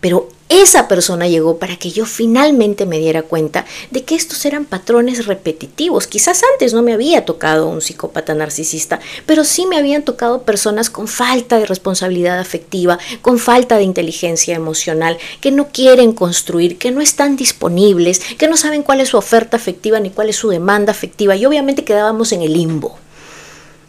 Pero 0.00 0.28
esa 0.48 0.86
persona 0.86 1.26
llegó 1.26 1.58
para 1.58 1.76
que 1.76 1.90
yo 1.90 2.06
finalmente 2.06 2.86
me 2.86 2.98
diera 2.98 3.22
cuenta 3.22 3.64
de 3.90 4.04
que 4.04 4.14
estos 4.14 4.44
eran 4.44 4.64
patrones 4.64 5.26
repetitivos. 5.26 6.06
Quizás 6.06 6.42
antes 6.52 6.72
no 6.72 6.82
me 6.82 6.92
había 6.92 7.24
tocado 7.24 7.68
un 7.68 7.80
psicópata 7.80 8.32
narcisista, 8.34 9.00
pero 9.26 9.42
sí 9.42 9.66
me 9.66 9.76
habían 9.76 10.04
tocado 10.04 10.42
personas 10.42 10.88
con 10.88 11.08
falta 11.08 11.58
de 11.58 11.66
responsabilidad 11.66 12.38
afectiva, 12.38 12.98
con 13.22 13.38
falta 13.38 13.76
de 13.76 13.82
inteligencia 13.82 14.54
emocional, 14.54 15.18
que 15.40 15.50
no 15.50 15.68
quieren 15.68 16.12
construir, 16.12 16.78
que 16.78 16.92
no 16.92 17.00
están 17.00 17.36
disponibles, 17.36 18.20
que 18.38 18.48
no 18.48 18.56
saben 18.56 18.82
cuál 18.82 19.00
es 19.00 19.08
su 19.08 19.16
oferta 19.16 19.56
afectiva 19.56 19.98
ni 19.98 20.10
cuál 20.10 20.28
es 20.28 20.36
su 20.36 20.48
demanda 20.48 20.92
afectiva 20.92 21.34
y 21.34 21.44
obviamente 21.44 21.84
quedábamos 21.84 22.32
en 22.32 22.42
el 22.42 22.52
limbo. 22.52 22.98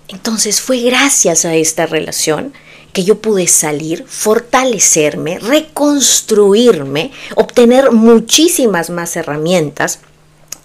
Entonces 0.08 0.62
fue 0.62 0.80
gracias 0.80 1.46
a 1.46 1.56
esta 1.56 1.86
relación 1.86 2.54
que 2.94 3.04
yo 3.04 3.20
pude 3.20 3.48
salir, 3.48 4.06
fortalecerme, 4.08 5.40
reconstruirme, 5.40 7.12
obtener 7.36 7.92
muchísimas 7.92 8.90
más 8.90 9.16
herramientas 9.16 10.00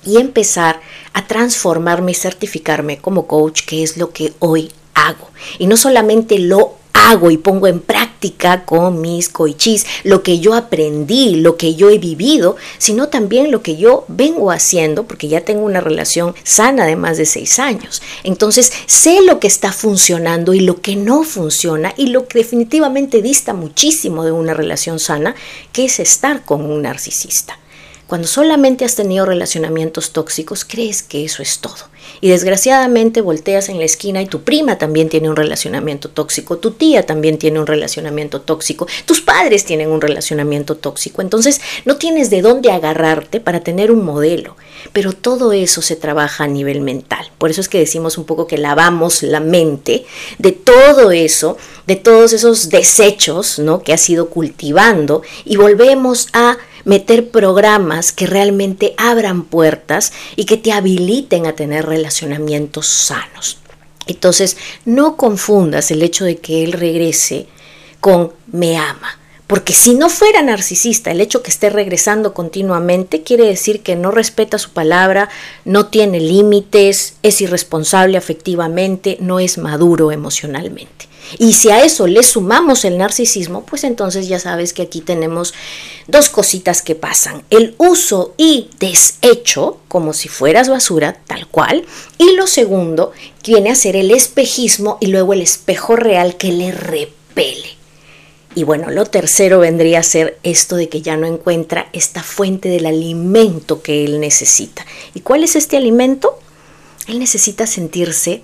y 0.05 0.19
empezar 0.19 0.81
a 1.13 1.27
transformarme 1.27 2.13
y 2.13 2.15
certificarme 2.15 2.99
como 2.99 3.27
coach, 3.27 3.63
que 3.67 3.83
es 3.83 3.97
lo 3.97 4.13
que 4.13 4.33
hoy 4.39 4.73
hago. 4.95 5.31
Y 5.59 5.67
no 5.67 5.77
solamente 5.77 6.39
lo 6.39 6.79
hago 7.11 7.31
y 7.31 7.37
pongo 7.37 7.67
en 7.67 7.81
práctica 7.81 8.65
con 8.65 9.01
mis 9.01 9.29
coichis 9.29 9.87
lo 10.05 10.23
que 10.23 10.39
yo 10.39 10.55
aprendí, 10.55 11.37
lo 11.37 11.57
que 11.57 11.75
yo 11.75 11.91
he 11.91 11.99
vivido, 11.99 12.57
sino 12.79 13.09
también 13.09 13.51
lo 13.51 13.63
que 13.63 13.77
yo 13.77 14.05
vengo 14.09 14.51
haciendo, 14.51 15.05
porque 15.05 15.29
ya 15.29 15.43
tengo 15.43 15.65
una 15.65 15.81
relación 15.81 16.35
sana 16.45 16.87
de 16.87 16.97
más 16.97 17.17
de 17.17 17.27
seis 17.27 17.59
años. 17.59 18.03
Entonces 18.23 18.73
sé 18.87 19.21
lo 19.23 19.41
que 19.41 19.49
está 19.49 19.73
funcionando 19.73 20.55
y 20.55 20.61
lo 20.61 20.81
que 20.81 20.97
no 20.97 21.25
funciona 21.25 21.93
y 21.97 22.07
lo 22.07 22.27
que 22.29 22.39
definitivamente 22.39 23.23
dista 23.23 23.55
muchísimo 23.55 24.25
de 24.25 24.33
una 24.33 24.55
relación 24.55 24.99
sana, 24.99 25.35
que 25.73 25.87
es 25.87 25.99
estar 26.01 26.45
con 26.45 26.65
un 26.65 26.83
narcisista. 26.83 27.59
Cuando 28.13 28.29
solamente 28.29 28.85
has 28.85 28.95
tenido 28.95 29.25
relacionamientos 29.25 30.11
tóxicos, 30.11 30.67
crees 30.67 31.03
que 31.03 31.25
eso 31.25 31.43
es 31.43 31.61
todo. 31.61 31.89
Y 32.21 32.29
desgraciadamente 32.29 33.23
volteas 33.23 33.71
en 33.71 33.79
la 33.79 33.87
esquina 33.87 34.21
y 34.21 34.27
tu 34.27 34.43
prima 34.43 34.77
también 34.77 35.09
tiene 35.09 35.31
un 35.31 35.35
relacionamiento 35.37 36.11
tóxico, 36.11 36.59
tu 36.59 36.73
tía 36.73 37.07
también 37.07 37.39
tiene 37.39 37.59
un 37.59 37.67
relacionamiento 37.67 38.43
tóxico, 38.43 38.87
tus 39.07 39.23
padres 39.23 39.65
tienen 39.65 39.91
un 39.91 40.03
relacionamiento 40.03 40.77
tóxico. 40.77 41.23
Entonces 41.23 41.63
no 41.87 41.97
tienes 41.97 42.29
de 42.29 42.43
dónde 42.43 42.71
agarrarte 42.71 43.41
para 43.41 43.61
tener 43.61 43.91
un 43.91 44.05
modelo. 44.05 44.57
Pero 44.93 45.15
todo 45.15 45.55
eso 45.55 45.81
se 45.81 45.97
trabaja 45.97 46.45
a 46.45 46.49
nivel 46.49 46.83
mental. 46.83 47.31
Por 47.39 47.51
eso 47.51 47.63
es 47.63 47.71
que 47.71 47.79
decimos 47.79 48.19
un 48.19 48.25
poco 48.25 48.47
que 48.47 48.59
lavamos 48.59 49.23
la 49.23 49.41
mente 49.41 50.05
de 50.39 50.53
todo 50.53 51.13
eso, 51.13 51.57
de 51.87 51.97
todos 51.97 52.35
esos 52.35 52.69
desechos 52.69 53.59
¿no? 53.59 53.83
que 53.83 53.95
has 53.95 54.11
ido 54.11 54.29
cultivando 54.29 55.23
y 55.47 55.57
volvemos 55.57 56.29
a 56.35 56.59
meter 56.85 57.31
programas 57.31 58.13
que 58.13 58.27
realmente 58.27 58.95
abran 58.97 59.45
puertas 59.45 60.13
y 60.37 60.45
que 60.45 60.57
te 60.57 60.73
habiliten 60.73 61.47
a 61.47 61.55
tener 61.55 61.87
relacionamientos 61.87 62.87
sanos. 62.87 63.59
Entonces, 64.07 64.57
no 64.85 65.17
confundas 65.17 65.91
el 65.91 66.03
hecho 66.03 66.25
de 66.25 66.39
que 66.39 66.65
él 66.65 66.73
regrese 66.73 67.47
con 68.01 68.33
me 68.51 68.77
ama. 68.77 69.19
Porque 69.47 69.75
si 69.75 69.95
no 69.95 70.09
fuera 70.09 70.43
narcisista, 70.43 71.11
el 71.11 71.21
hecho 71.21 71.43
que 71.43 71.51
esté 71.51 71.69
regresando 71.69 72.33
continuamente 72.33 73.23
quiere 73.23 73.45
decir 73.45 73.83
que 73.83 73.97
no 73.97 74.11
respeta 74.11 74.59
su 74.59 74.71
palabra, 74.71 75.29
no 75.65 75.87
tiene 75.87 76.21
límites, 76.21 77.17
es 77.23 77.41
irresponsable 77.41 78.17
afectivamente, 78.17 79.19
no 79.21 79.41
es 79.41 79.59
maduro 79.59 80.11
emocionalmente. 80.11 81.13
Y 81.39 81.55
si 81.55 81.71
a 81.71 81.85
eso 81.85 82.07
le 82.07 82.23
sumamos 82.23 82.85
el 82.85 82.99
narcisismo, 82.99 83.65
pues 83.65 83.85
entonces 83.85 84.29
ya 84.29 84.39
sabes 84.39 84.73
que 84.73 84.83
aquí 84.83 85.01
tenemos 85.01 85.55
dos 86.07 86.29
cositas 86.29 86.83
que 86.83 86.95
pasan. 86.95 87.43
El 87.51 87.75
uso 87.79 88.35
y 88.37 88.69
desecho, 88.79 89.79
como 89.89 90.13
si 90.13 90.29
fueras 90.29 90.69
basura, 90.69 91.21
tal 91.27 91.47
cual. 91.47 91.85
Y 92.19 92.35
lo 92.35 92.47
segundo 92.47 93.13
viene 93.45 93.71
a 93.71 93.75
ser 93.75 93.97
el 93.97 94.11
espejismo 94.11 94.99
y 95.01 95.07
luego 95.07 95.33
el 95.33 95.43
espejo 95.43 95.97
real 95.97 96.37
que 96.37 96.53
le 96.53 96.73
repele. 96.73 97.82
Y 98.55 98.65
bueno, 98.65 98.91
lo 98.91 99.07
tercero 99.07 99.61
vendría 99.61 100.01
a 100.01 100.03
ser 100.03 100.39
esto 100.43 100.77
de 100.77 100.89
que 100.89 101.01
ya 101.01 101.17
no 101.17 101.27
encuentra 101.27 101.89
esta 101.93 102.23
fuente 102.23 102.69
del 102.69 102.87
alimento 102.87 103.83
que 103.83 104.05
él 104.05 104.21
necesita. 104.21 104.85
¿Y 105.15 105.21
cuál 105.21 105.43
es 105.43 105.57
este 105.57 105.77
alimento? 105.77 106.39
Él 107.07 107.19
necesita 107.19 107.67
sentirse 107.67 108.43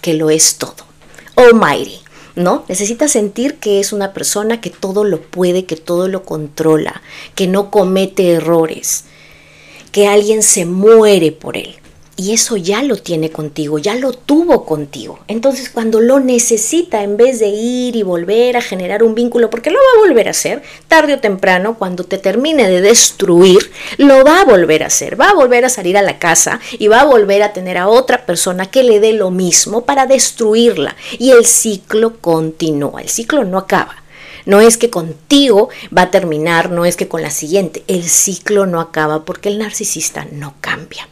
que 0.00 0.14
lo 0.14 0.30
es 0.30 0.56
todo 0.56 0.92
almighty, 1.36 2.00
¿no? 2.34 2.64
Necesita 2.68 3.08
sentir 3.08 3.56
que 3.58 3.80
es 3.80 3.92
una 3.92 4.12
persona 4.12 4.60
que 4.60 4.70
todo 4.70 5.04
lo 5.04 5.20
puede, 5.20 5.64
que 5.64 5.76
todo 5.76 6.08
lo 6.08 6.24
controla, 6.24 7.02
que 7.34 7.46
no 7.46 7.70
comete 7.70 8.32
errores, 8.32 9.04
que 9.92 10.06
alguien 10.06 10.42
se 10.42 10.64
muere 10.64 11.32
por 11.32 11.56
él. 11.56 11.76
Y 12.14 12.34
eso 12.34 12.58
ya 12.58 12.82
lo 12.82 12.96
tiene 12.96 13.30
contigo, 13.30 13.78
ya 13.78 13.94
lo 13.94 14.12
tuvo 14.12 14.66
contigo. 14.66 15.18
Entonces 15.28 15.70
cuando 15.70 15.98
lo 15.98 16.20
necesita, 16.20 17.02
en 17.02 17.16
vez 17.16 17.40
de 17.40 17.48
ir 17.48 17.96
y 17.96 18.02
volver 18.02 18.56
a 18.58 18.62
generar 18.62 19.02
un 19.02 19.14
vínculo, 19.14 19.48
porque 19.48 19.70
lo 19.70 19.78
va 19.78 20.02
a 20.02 20.06
volver 20.08 20.28
a 20.28 20.32
hacer, 20.32 20.62
tarde 20.88 21.14
o 21.14 21.20
temprano, 21.20 21.78
cuando 21.78 22.04
te 22.04 22.18
termine 22.18 22.68
de 22.68 22.82
destruir, 22.82 23.70
lo 23.96 24.24
va 24.24 24.42
a 24.42 24.44
volver 24.44 24.82
a 24.82 24.88
hacer. 24.88 25.18
Va 25.18 25.30
a 25.30 25.34
volver 25.34 25.64
a 25.64 25.70
salir 25.70 25.96
a 25.96 26.02
la 26.02 26.18
casa 26.18 26.60
y 26.78 26.88
va 26.88 27.00
a 27.00 27.06
volver 27.06 27.42
a 27.42 27.54
tener 27.54 27.78
a 27.78 27.88
otra 27.88 28.26
persona 28.26 28.70
que 28.70 28.82
le 28.82 29.00
dé 29.00 29.14
lo 29.14 29.30
mismo 29.30 29.86
para 29.86 30.06
destruirla. 30.06 30.94
Y 31.18 31.30
el 31.30 31.46
ciclo 31.46 32.18
continúa, 32.20 33.00
el 33.00 33.08
ciclo 33.08 33.44
no 33.44 33.56
acaba. 33.56 34.02
No 34.44 34.60
es 34.60 34.76
que 34.76 34.90
contigo 34.90 35.70
va 35.96 36.02
a 36.02 36.10
terminar, 36.10 36.70
no 36.70 36.84
es 36.84 36.96
que 36.96 37.08
con 37.08 37.22
la 37.22 37.30
siguiente. 37.30 37.84
El 37.86 38.04
ciclo 38.04 38.66
no 38.66 38.80
acaba 38.80 39.24
porque 39.24 39.48
el 39.48 39.58
narcisista 39.58 40.26
no 40.30 40.54
cambia. 40.60 41.08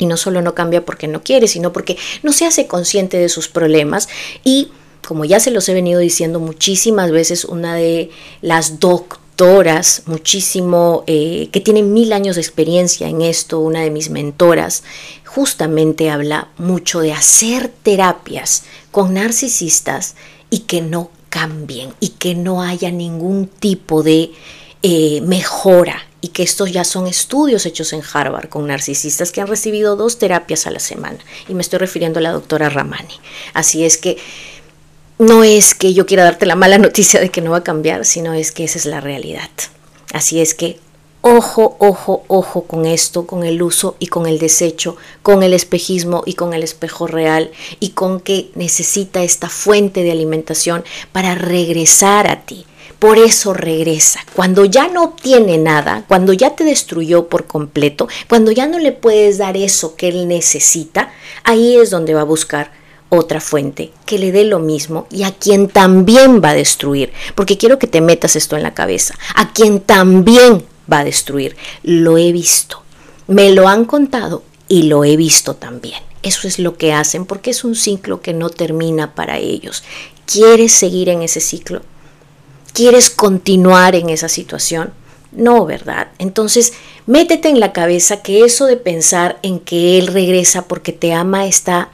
Y 0.00 0.06
no 0.06 0.16
solo 0.16 0.42
no 0.42 0.54
cambia 0.56 0.84
porque 0.84 1.06
no 1.06 1.22
quiere, 1.22 1.46
sino 1.46 1.72
porque 1.72 1.96
no 2.24 2.32
se 2.32 2.46
hace 2.46 2.66
consciente 2.66 3.18
de 3.18 3.28
sus 3.28 3.46
problemas. 3.46 4.08
Y 4.42 4.70
como 5.06 5.24
ya 5.24 5.38
se 5.38 5.52
los 5.52 5.68
he 5.68 5.74
venido 5.74 6.00
diciendo 6.00 6.40
muchísimas 6.40 7.12
veces, 7.12 7.44
una 7.44 7.76
de 7.76 8.10
las 8.42 8.80
doctoras, 8.80 10.02
muchísimo, 10.06 11.04
eh, 11.06 11.48
que 11.52 11.60
tiene 11.60 11.82
mil 11.82 12.12
años 12.12 12.36
de 12.36 12.42
experiencia 12.42 13.08
en 13.08 13.22
esto, 13.22 13.60
una 13.60 13.82
de 13.82 13.90
mis 13.90 14.10
mentoras, 14.10 14.82
justamente 15.26 16.10
habla 16.10 16.48
mucho 16.58 17.00
de 17.00 17.12
hacer 17.12 17.70
terapias 17.82 18.64
con 18.90 19.14
narcisistas 19.14 20.16
y 20.50 20.60
que 20.60 20.80
no 20.80 21.10
cambien 21.28 21.94
y 22.00 22.08
que 22.10 22.34
no 22.34 22.62
haya 22.62 22.90
ningún 22.90 23.46
tipo 23.46 24.02
de 24.02 24.32
eh, 24.82 25.20
mejora 25.22 26.06
y 26.20 26.28
que 26.28 26.42
estos 26.42 26.72
ya 26.72 26.84
son 26.84 27.06
estudios 27.06 27.66
hechos 27.66 27.92
en 27.92 28.02
Harvard 28.12 28.48
con 28.48 28.66
narcisistas 28.66 29.32
que 29.32 29.40
han 29.40 29.46
recibido 29.46 29.96
dos 29.96 30.18
terapias 30.18 30.66
a 30.66 30.70
la 30.70 30.80
semana. 30.80 31.18
Y 31.48 31.54
me 31.54 31.62
estoy 31.62 31.78
refiriendo 31.78 32.18
a 32.18 32.22
la 32.22 32.32
doctora 32.32 32.68
Ramani. 32.68 33.14
Así 33.54 33.84
es 33.84 33.96
que 33.96 34.18
no 35.18 35.44
es 35.44 35.74
que 35.74 35.92
yo 35.92 36.06
quiera 36.06 36.24
darte 36.24 36.46
la 36.46 36.56
mala 36.56 36.78
noticia 36.86 37.20
de 37.20 37.30
que 37.30 37.40
no 37.40 37.50
va 37.50 37.58
a 37.58 37.64
cambiar, 37.64 38.04
sino 38.04 38.34
es 38.34 38.52
que 38.52 38.64
esa 38.64 38.78
es 38.78 38.86
la 38.86 39.00
realidad. 39.00 39.50
Así 40.12 40.40
es 40.40 40.54
que 40.54 40.78
ojo, 41.22 41.76
ojo, 41.78 42.24
ojo 42.28 42.62
con 42.64 42.86
esto, 42.86 43.26
con 43.26 43.44
el 43.44 43.62
uso 43.62 43.96
y 43.98 44.06
con 44.06 44.26
el 44.26 44.38
desecho, 44.38 44.96
con 45.22 45.42
el 45.42 45.52
espejismo 45.52 46.22
y 46.24 46.34
con 46.34 46.54
el 46.54 46.62
espejo 46.62 47.06
real 47.06 47.50
y 47.78 47.90
con 47.90 48.20
que 48.20 48.50
necesita 48.54 49.22
esta 49.22 49.48
fuente 49.48 50.02
de 50.02 50.12
alimentación 50.12 50.84
para 51.12 51.34
regresar 51.34 52.26
a 52.26 52.42
ti. 52.42 52.64
Por 52.98 53.18
eso 53.18 53.54
regresa. 53.54 54.20
Cuando 54.34 54.64
ya 54.64 54.88
no 54.88 55.04
obtiene 55.04 55.58
nada, 55.58 56.04
cuando 56.08 56.32
ya 56.32 56.54
te 56.56 56.64
destruyó 56.64 57.28
por 57.28 57.46
completo, 57.46 58.08
cuando 58.28 58.50
ya 58.50 58.66
no 58.66 58.78
le 58.78 58.92
puedes 58.92 59.38
dar 59.38 59.56
eso 59.56 59.96
que 59.96 60.08
él 60.08 60.28
necesita, 60.28 61.12
ahí 61.44 61.76
es 61.76 61.90
donde 61.90 62.14
va 62.14 62.22
a 62.22 62.24
buscar 62.24 62.72
otra 63.10 63.40
fuente 63.40 63.90
que 64.06 64.18
le 64.18 64.32
dé 64.32 64.44
lo 64.44 64.60
mismo 64.60 65.06
y 65.10 65.24
a 65.24 65.32
quien 65.32 65.68
también 65.68 66.40
va 66.42 66.50
a 66.50 66.54
destruir. 66.54 67.12
Porque 67.34 67.58
quiero 67.58 67.78
que 67.78 67.86
te 67.86 68.00
metas 68.00 68.36
esto 68.36 68.56
en 68.56 68.62
la 68.62 68.74
cabeza. 68.74 69.14
A 69.34 69.52
quien 69.52 69.80
también 69.80 70.64
va 70.90 71.00
a 71.00 71.04
destruir. 71.04 71.56
Lo 71.82 72.18
he 72.18 72.32
visto. 72.32 72.82
Me 73.26 73.50
lo 73.50 73.68
han 73.68 73.84
contado 73.84 74.42
y 74.68 74.84
lo 74.84 75.04
he 75.04 75.16
visto 75.16 75.54
también. 75.54 76.00
Eso 76.22 76.46
es 76.48 76.58
lo 76.58 76.76
que 76.76 76.92
hacen 76.92 77.26
porque 77.26 77.50
es 77.50 77.64
un 77.64 77.74
ciclo 77.74 78.20
que 78.20 78.32
no 78.32 78.50
termina 78.50 79.14
para 79.14 79.38
ellos. 79.38 79.82
¿Quieres 80.26 80.72
seguir 80.72 81.08
en 81.08 81.22
ese 81.22 81.40
ciclo? 81.40 81.82
¿Quieres 82.72 83.10
continuar 83.10 83.94
en 83.94 84.10
esa 84.10 84.28
situación? 84.28 84.92
No, 85.32 85.64
¿verdad? 85.64 86.08
Entonces, 86.18 86.72
métete 87.06 87.48
en 87.48 87.60
la 87.60 87.72
cabeza 87.72 88.22
que 88.22 88.44
eso 88.44 88.66
de 88.66 88.76
pensar 88.76 89.38
en 89.42 89.60
que 89.60 89.98
Él 89.98 90.08
regresa 90.08 90.62
porque 90.62 90.92
te 90.92 91.12
ama 91.12 91.46
está 91.46 91.90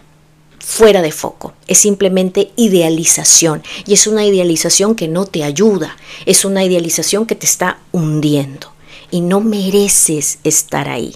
fuera 0.59 1.01
de 1.01 1.13
foco. 1.13 1.53
Es 1.69 1.79
simplemente 1.79 2.51
idealización. 2.57 3.63
Y 3.87 3.95
es 3.95 4.07
una 4.07 4.25
idealización 4.25 4.95
que 4.95 5.07
no 5.07 5.25
te 5.27 5.45
ayuda. 5.45 5.97
Es 6.25 6.45
una 6.45 6.65
idealización 6.65 7.27
que 7.27 7.37
te 7.37 7.47
está 7.47 7.79
hundiendo. 7.93 8.73
Y 9.11 9.21
no 9.21 9.41
mereces 9.41 10.39
estar 10.43 10.89
ahí. 10.89 11.15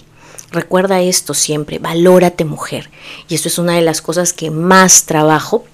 Recuerda 0.51 1.01
esto 1.01 1.33
siempre, 1.33 1.79
valórate 1.79 2.45
mujer. 2.45 2.89
Y 3.27 3.35
esto 3.35 3.49
es 3.49 3.57
una 3.57 3.73
de 3.75 3.81
las 3.81 4.01
cosas 4.01 4.31
que 4.31 4.51
más 4.51 5.05
trabajo 5.05 5.65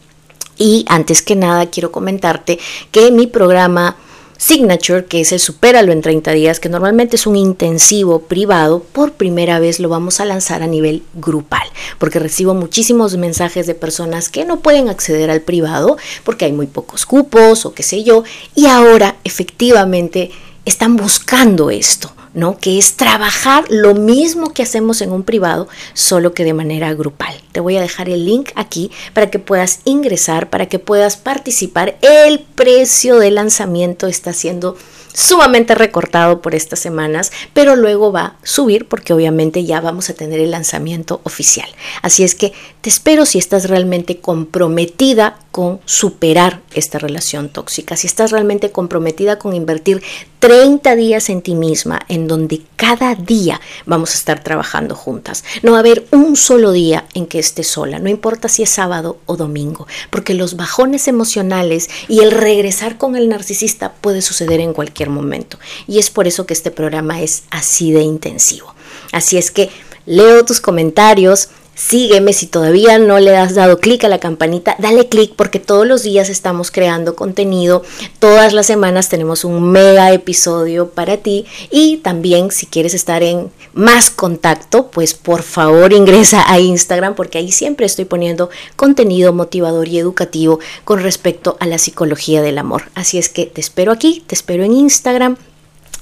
y 0.58 0.86
antes 0.88 1.22
que 1.22 1.36
nada 1.36 1.68
quiero 1.68 1.92
comentarte 1.92 2.60
que 2.92 3.12
mi 3.12 3.28
programa 3.28 3.98
Signature, 4.38 5.06
que 5.06 5.22
es 5.22 5.32
el 5.32 5.40
Supéralo 5.40 5.92
en 5.92 6.02
30 6.02 6.32
días, 6.32 6.60
que 6.60 6.70
normalmente 6.70 7.16
es 7.16 7.26
un 7.26 7.36
intensivo 7.36 8.20
privado, 8.20 8.84
por 8.84 9.14
primera 9.14 9.60
vez 9.60 9.80
lo 9.80 9.90
vamos 9.90 10.20
a 10.20 10.26
lanzar 10.26 10.62
a 10.62 10.68
nivel 10.68 11.04
grupal, 11.16 11.68
porque 11.98 12.20
recibo 12.20 12.54
muchísimos 12.54 13.18
mensajes 13.18 13.66
de 13.66 13.74
personas 13.74 14.30
que 14.30 14.46
no 14.46 14.60
pueden 14.60 14.90
acceder 14.90 15.32
al 15.32 15.42
privado 15.42 15.98
porque 16.24 16.46
hay 16.46 16.52
muy 16.52 16.68
pocos 16.68 17.06
cupos 17.06 17.66
o 17.66 17.74
qué 17.74 17.82
sé 17.82 18.04
yo, 18.04 18.24
y 18.54 18.68
ahora 18.68 19.16
efectivamente 19.24 20.30
están 20.66 20.96
buscando 20.96 21.72
esto. 21.72 22.12
¿No? 22.38 22.60
Que 22.60 22.78
es 22.78 22.94
trabajar 22.94 23.66
lo 23.68 23.96
mismo 23.96 24.54
que 24.54 24.62
hacemos 24.62 25.02
en 25.02 25.12
un 25.12 25.24
privado, 25.24 25.68
solo 25.94 26.34
que 26.34 26.44
de 26.44 26.54
manera 26.54 26.94
grupal. 26.94 27.34
Te 27.52 27.60
voy 27.60 27.78
a 27.78 27.82
dejar 27.82 28.10
el 28.10 28.26
link 28.26 28.52
aquí 28.56 28.92
para 29.14 29.32
que 29.32 29.40
puedas 29.40 29.80
ingresar, 29.86 30.52
para 30.52 30.68
que 30.68 30.78
puedas 30.78 31.18
participar. 31.18 31.98
El 32.02 32.40
precio 32.40 33.18
de 33.18 33.32
lanzamiento 33.32 34.06
está 34.06 34.34
siendo 34.34 34.78
sumamente 35.14 35.74
recortado 35.74 36.44
por 36.44 36.54
estas 36.54 36.78
semanas, 36.78 37.32
pero 37.56 37.76
luego 37.76 38.12
va 38.12 38.22
a 38.22 38.36
subir 38.44 38.88
porque 38.88 39.14
obviamente 39.14 39.66
ya 39.66 39.82
vamos 39.82 40.12
a 40.12 40.14
tener 40.14 40.40
el 40.40 40.52
lanzamiento 40.52 41.22
oficial. 41.24 41.68
Así 42.04 42.24
es 42.24 42.36
que 42.36 42.54
te 42.82 42.90
espero 42.90 43.26
si 43.26 43.40
estás 43.40 43.68
realmente 43.68 44.20
comprometida 44.20 45.40
con 45.58 45.80
superar 45.86 46.62
esta 46.74 47.00
relación 47.00 47.50
tóxica, 47.50 47.96
si 47.96 48.08
estás 48.08 48.32
realmente 48.32 48.72
comprometida 48.72 49.40
con 49.40 49.54
invertir 49.54 50.02
30 50.40 50.96
días 50.96 51.30
en 51.30 51.42
ti 51.42 51.56
misma, 51.56 52.02
en 52.10 52.28
donde 52.28 52.62
cada 52.76 53.16
día 53.16 53.60
vamos 53.86 54.12
a 54.12 54.16
estar 54.16 54.44
trabajando 54.44 54.96
juntas. 54.96 55.44
No 55.64 55.72
va 55.72 55.78
a 55.78 55.80
haber 55.80 56.06
un 56.12 56.36
solo 56.36 56.72
día 56.72 57.06
en 57.14 57.26
que 57.26 57.40
estés 57.40 57.68
sola, 57.68 58.00
no 58.00 58.10
importa 58.10 58.50
si 58.50 58.64
es 58.64 58.70
sábado 58.70 59.18
o 59.26 59.36
domingo, 59.36 59.88
porque 60.10 60.34
los 60.34 60.58
bajones 60.58 61.08
emocionales 61.08 61.90
y 62.08 62.20
el 62.20 62.32
regresar 62.32 62.98
con 62.98 63.16
el 63.16 63.30
narcisista 63.30 63.94
puede 63.94 64.22
suceder 64.22 64.60
en 64.60 64.74
cualquier 64.74 64.88
cualquier 64.88 65.10
momento. 65.10 65.60
Y 65.86 66.00
es 66.00 66.10
por 66.10 66.28
eso 66.28 66.46
que 66.46 66.54
este 66.54 66.72
programa 66.72 67.22
es 67.22 67.44
así 67.50 67.92
de 67.92 68.02
intensivo. 68.02 68.74
Así 69.12 69.38
es 69.38 69.52
que 69.52 69.70
leo 70.06 70.46
tus 70.46 70.62
comentarios, 70.62 71.50
Sígueme 71.78 72.34
si 72.34 72.48
todavía 72.48 72.98
no 72.98 73.20
le 73.20 73.38
has 73.38 73.54
dado 73.54 73.78
clic 73.78 74.04
a 74.04 74.08
la 74.08 74.18
campanita, 74.18 74.76
dale 74.80 75.10
clic 75.10 75.34
porque 75.36 75.60
todos 75.60 75.86
los 75.86 76.02
días 76.02 76.28
estamos 76.28 76.72
creando 76.72 77.16
contenido, 77.16 77.84
todas 78.18 78.54
las 78.54 78.66
semanas 78.66 79.10
tenemos 79.10 79.46
un 79.46 79.72
mega 79.72 80.12
episodio 80.12 80.90
para 80.90 81.18
ti. 81.18 81.46
Y 81.70 81.98
también 81.98 82.50
si 82.50 82.66
quieres 82.66 82.96
estar 82.96 83.22
en 83.22 83.52
más 83.74 84.10
contacto, 84.10 84.88
pues 84.88 85.14
por 85.14 85.44
favor 85.44 85.94
ingresa 85.94 86.52
a 86.52 86.60
Instagram 86.60 87.14
porque 87.14 87.38
ahí 87.38 87.52
siempre 87.52 87.86
estoy 87.86 88.06
poniendo 88.06 88.50
contenido 88.76 89.32
motivador 89.32 89.88
y 89.88 90.00
educativo 90.00 90.60
con 90.84 91.04
respecto 91.04 91.58
a 91.60 91.68
la 91.68 91.78
psicología 91.78 92.42
del 92.42 92.58
amor. 92.58 92.86
Así 92.96 93.20
es 93.20 93.30
que 93.30 93.46
te 93.46 93.62
espero 93.62 93.92
aquí, 93.92 94.24
te 94.26 94.34
espero 94.34 94.64
en 94.64 94.74
Instagram 94.74 95.38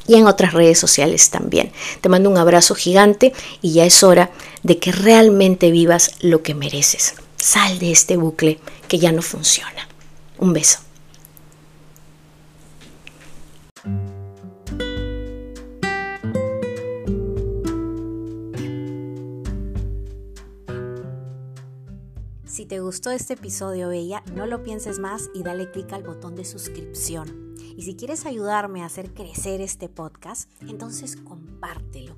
y 0.07 0.15
en 0.15 0.27
otras 0.27 0.53
redes 0.53 0.79
sociales 0.79 1.29
también. 1.29 1.71
Te 2.01 2.09
mando 2.09 2.29
un 2.29 2.37
abrazo 2.37 2.75
gigante 2.75 3.33
y 3.61 3.73
ya 3.73 3.85
es 3.85 4.03
hora 4.03 4.31
de 4.63 4.79
que 4.79 4.91
realmente 4.91 5.71
vivas 5.71 6.11
lo 6.21 6.41
que 6.43 6.53
mereces. 6.53 7.15
Sal 7.35 7.79
de 7.79 7.91
este 7.91 8.17
bucle 8.17 8.59
que 8.87 8.99
ya 8.99 9.11
no 9.11 9.21
funciona. 9.21 9.87
Un 10.37 10.53
beso. 10.53 10.79
Si 22.55 22.65
te 22.65 22.79
gustó 22.79 23.11
este 23.11 23.33
episodio, 23.33 23.89
Bella, 23.89 24.23
no 24.33 24.45
lo 24.45 24.63
pienses 24.63 24.97
más 24.97 25.29
y 25.33 25.43
dale 25.43 25.69
clic 25.71 25.91
al 25.91 26.03
botón 26.03 26.35
de 26.35 26.45
suscripción. 26.45 27.44
Y 27.77 27.83
si 27.83 27.95
quieres 27.95 28.25
ayudarme 28.25 28.81
a 28.81 28.85
hacer 28.85 29.13
crecer 29.13 29.61
este 29.61 29.89
podcast, 29.89 30.49
entonces 30.61 31.17
compártelo. 31.17 32.17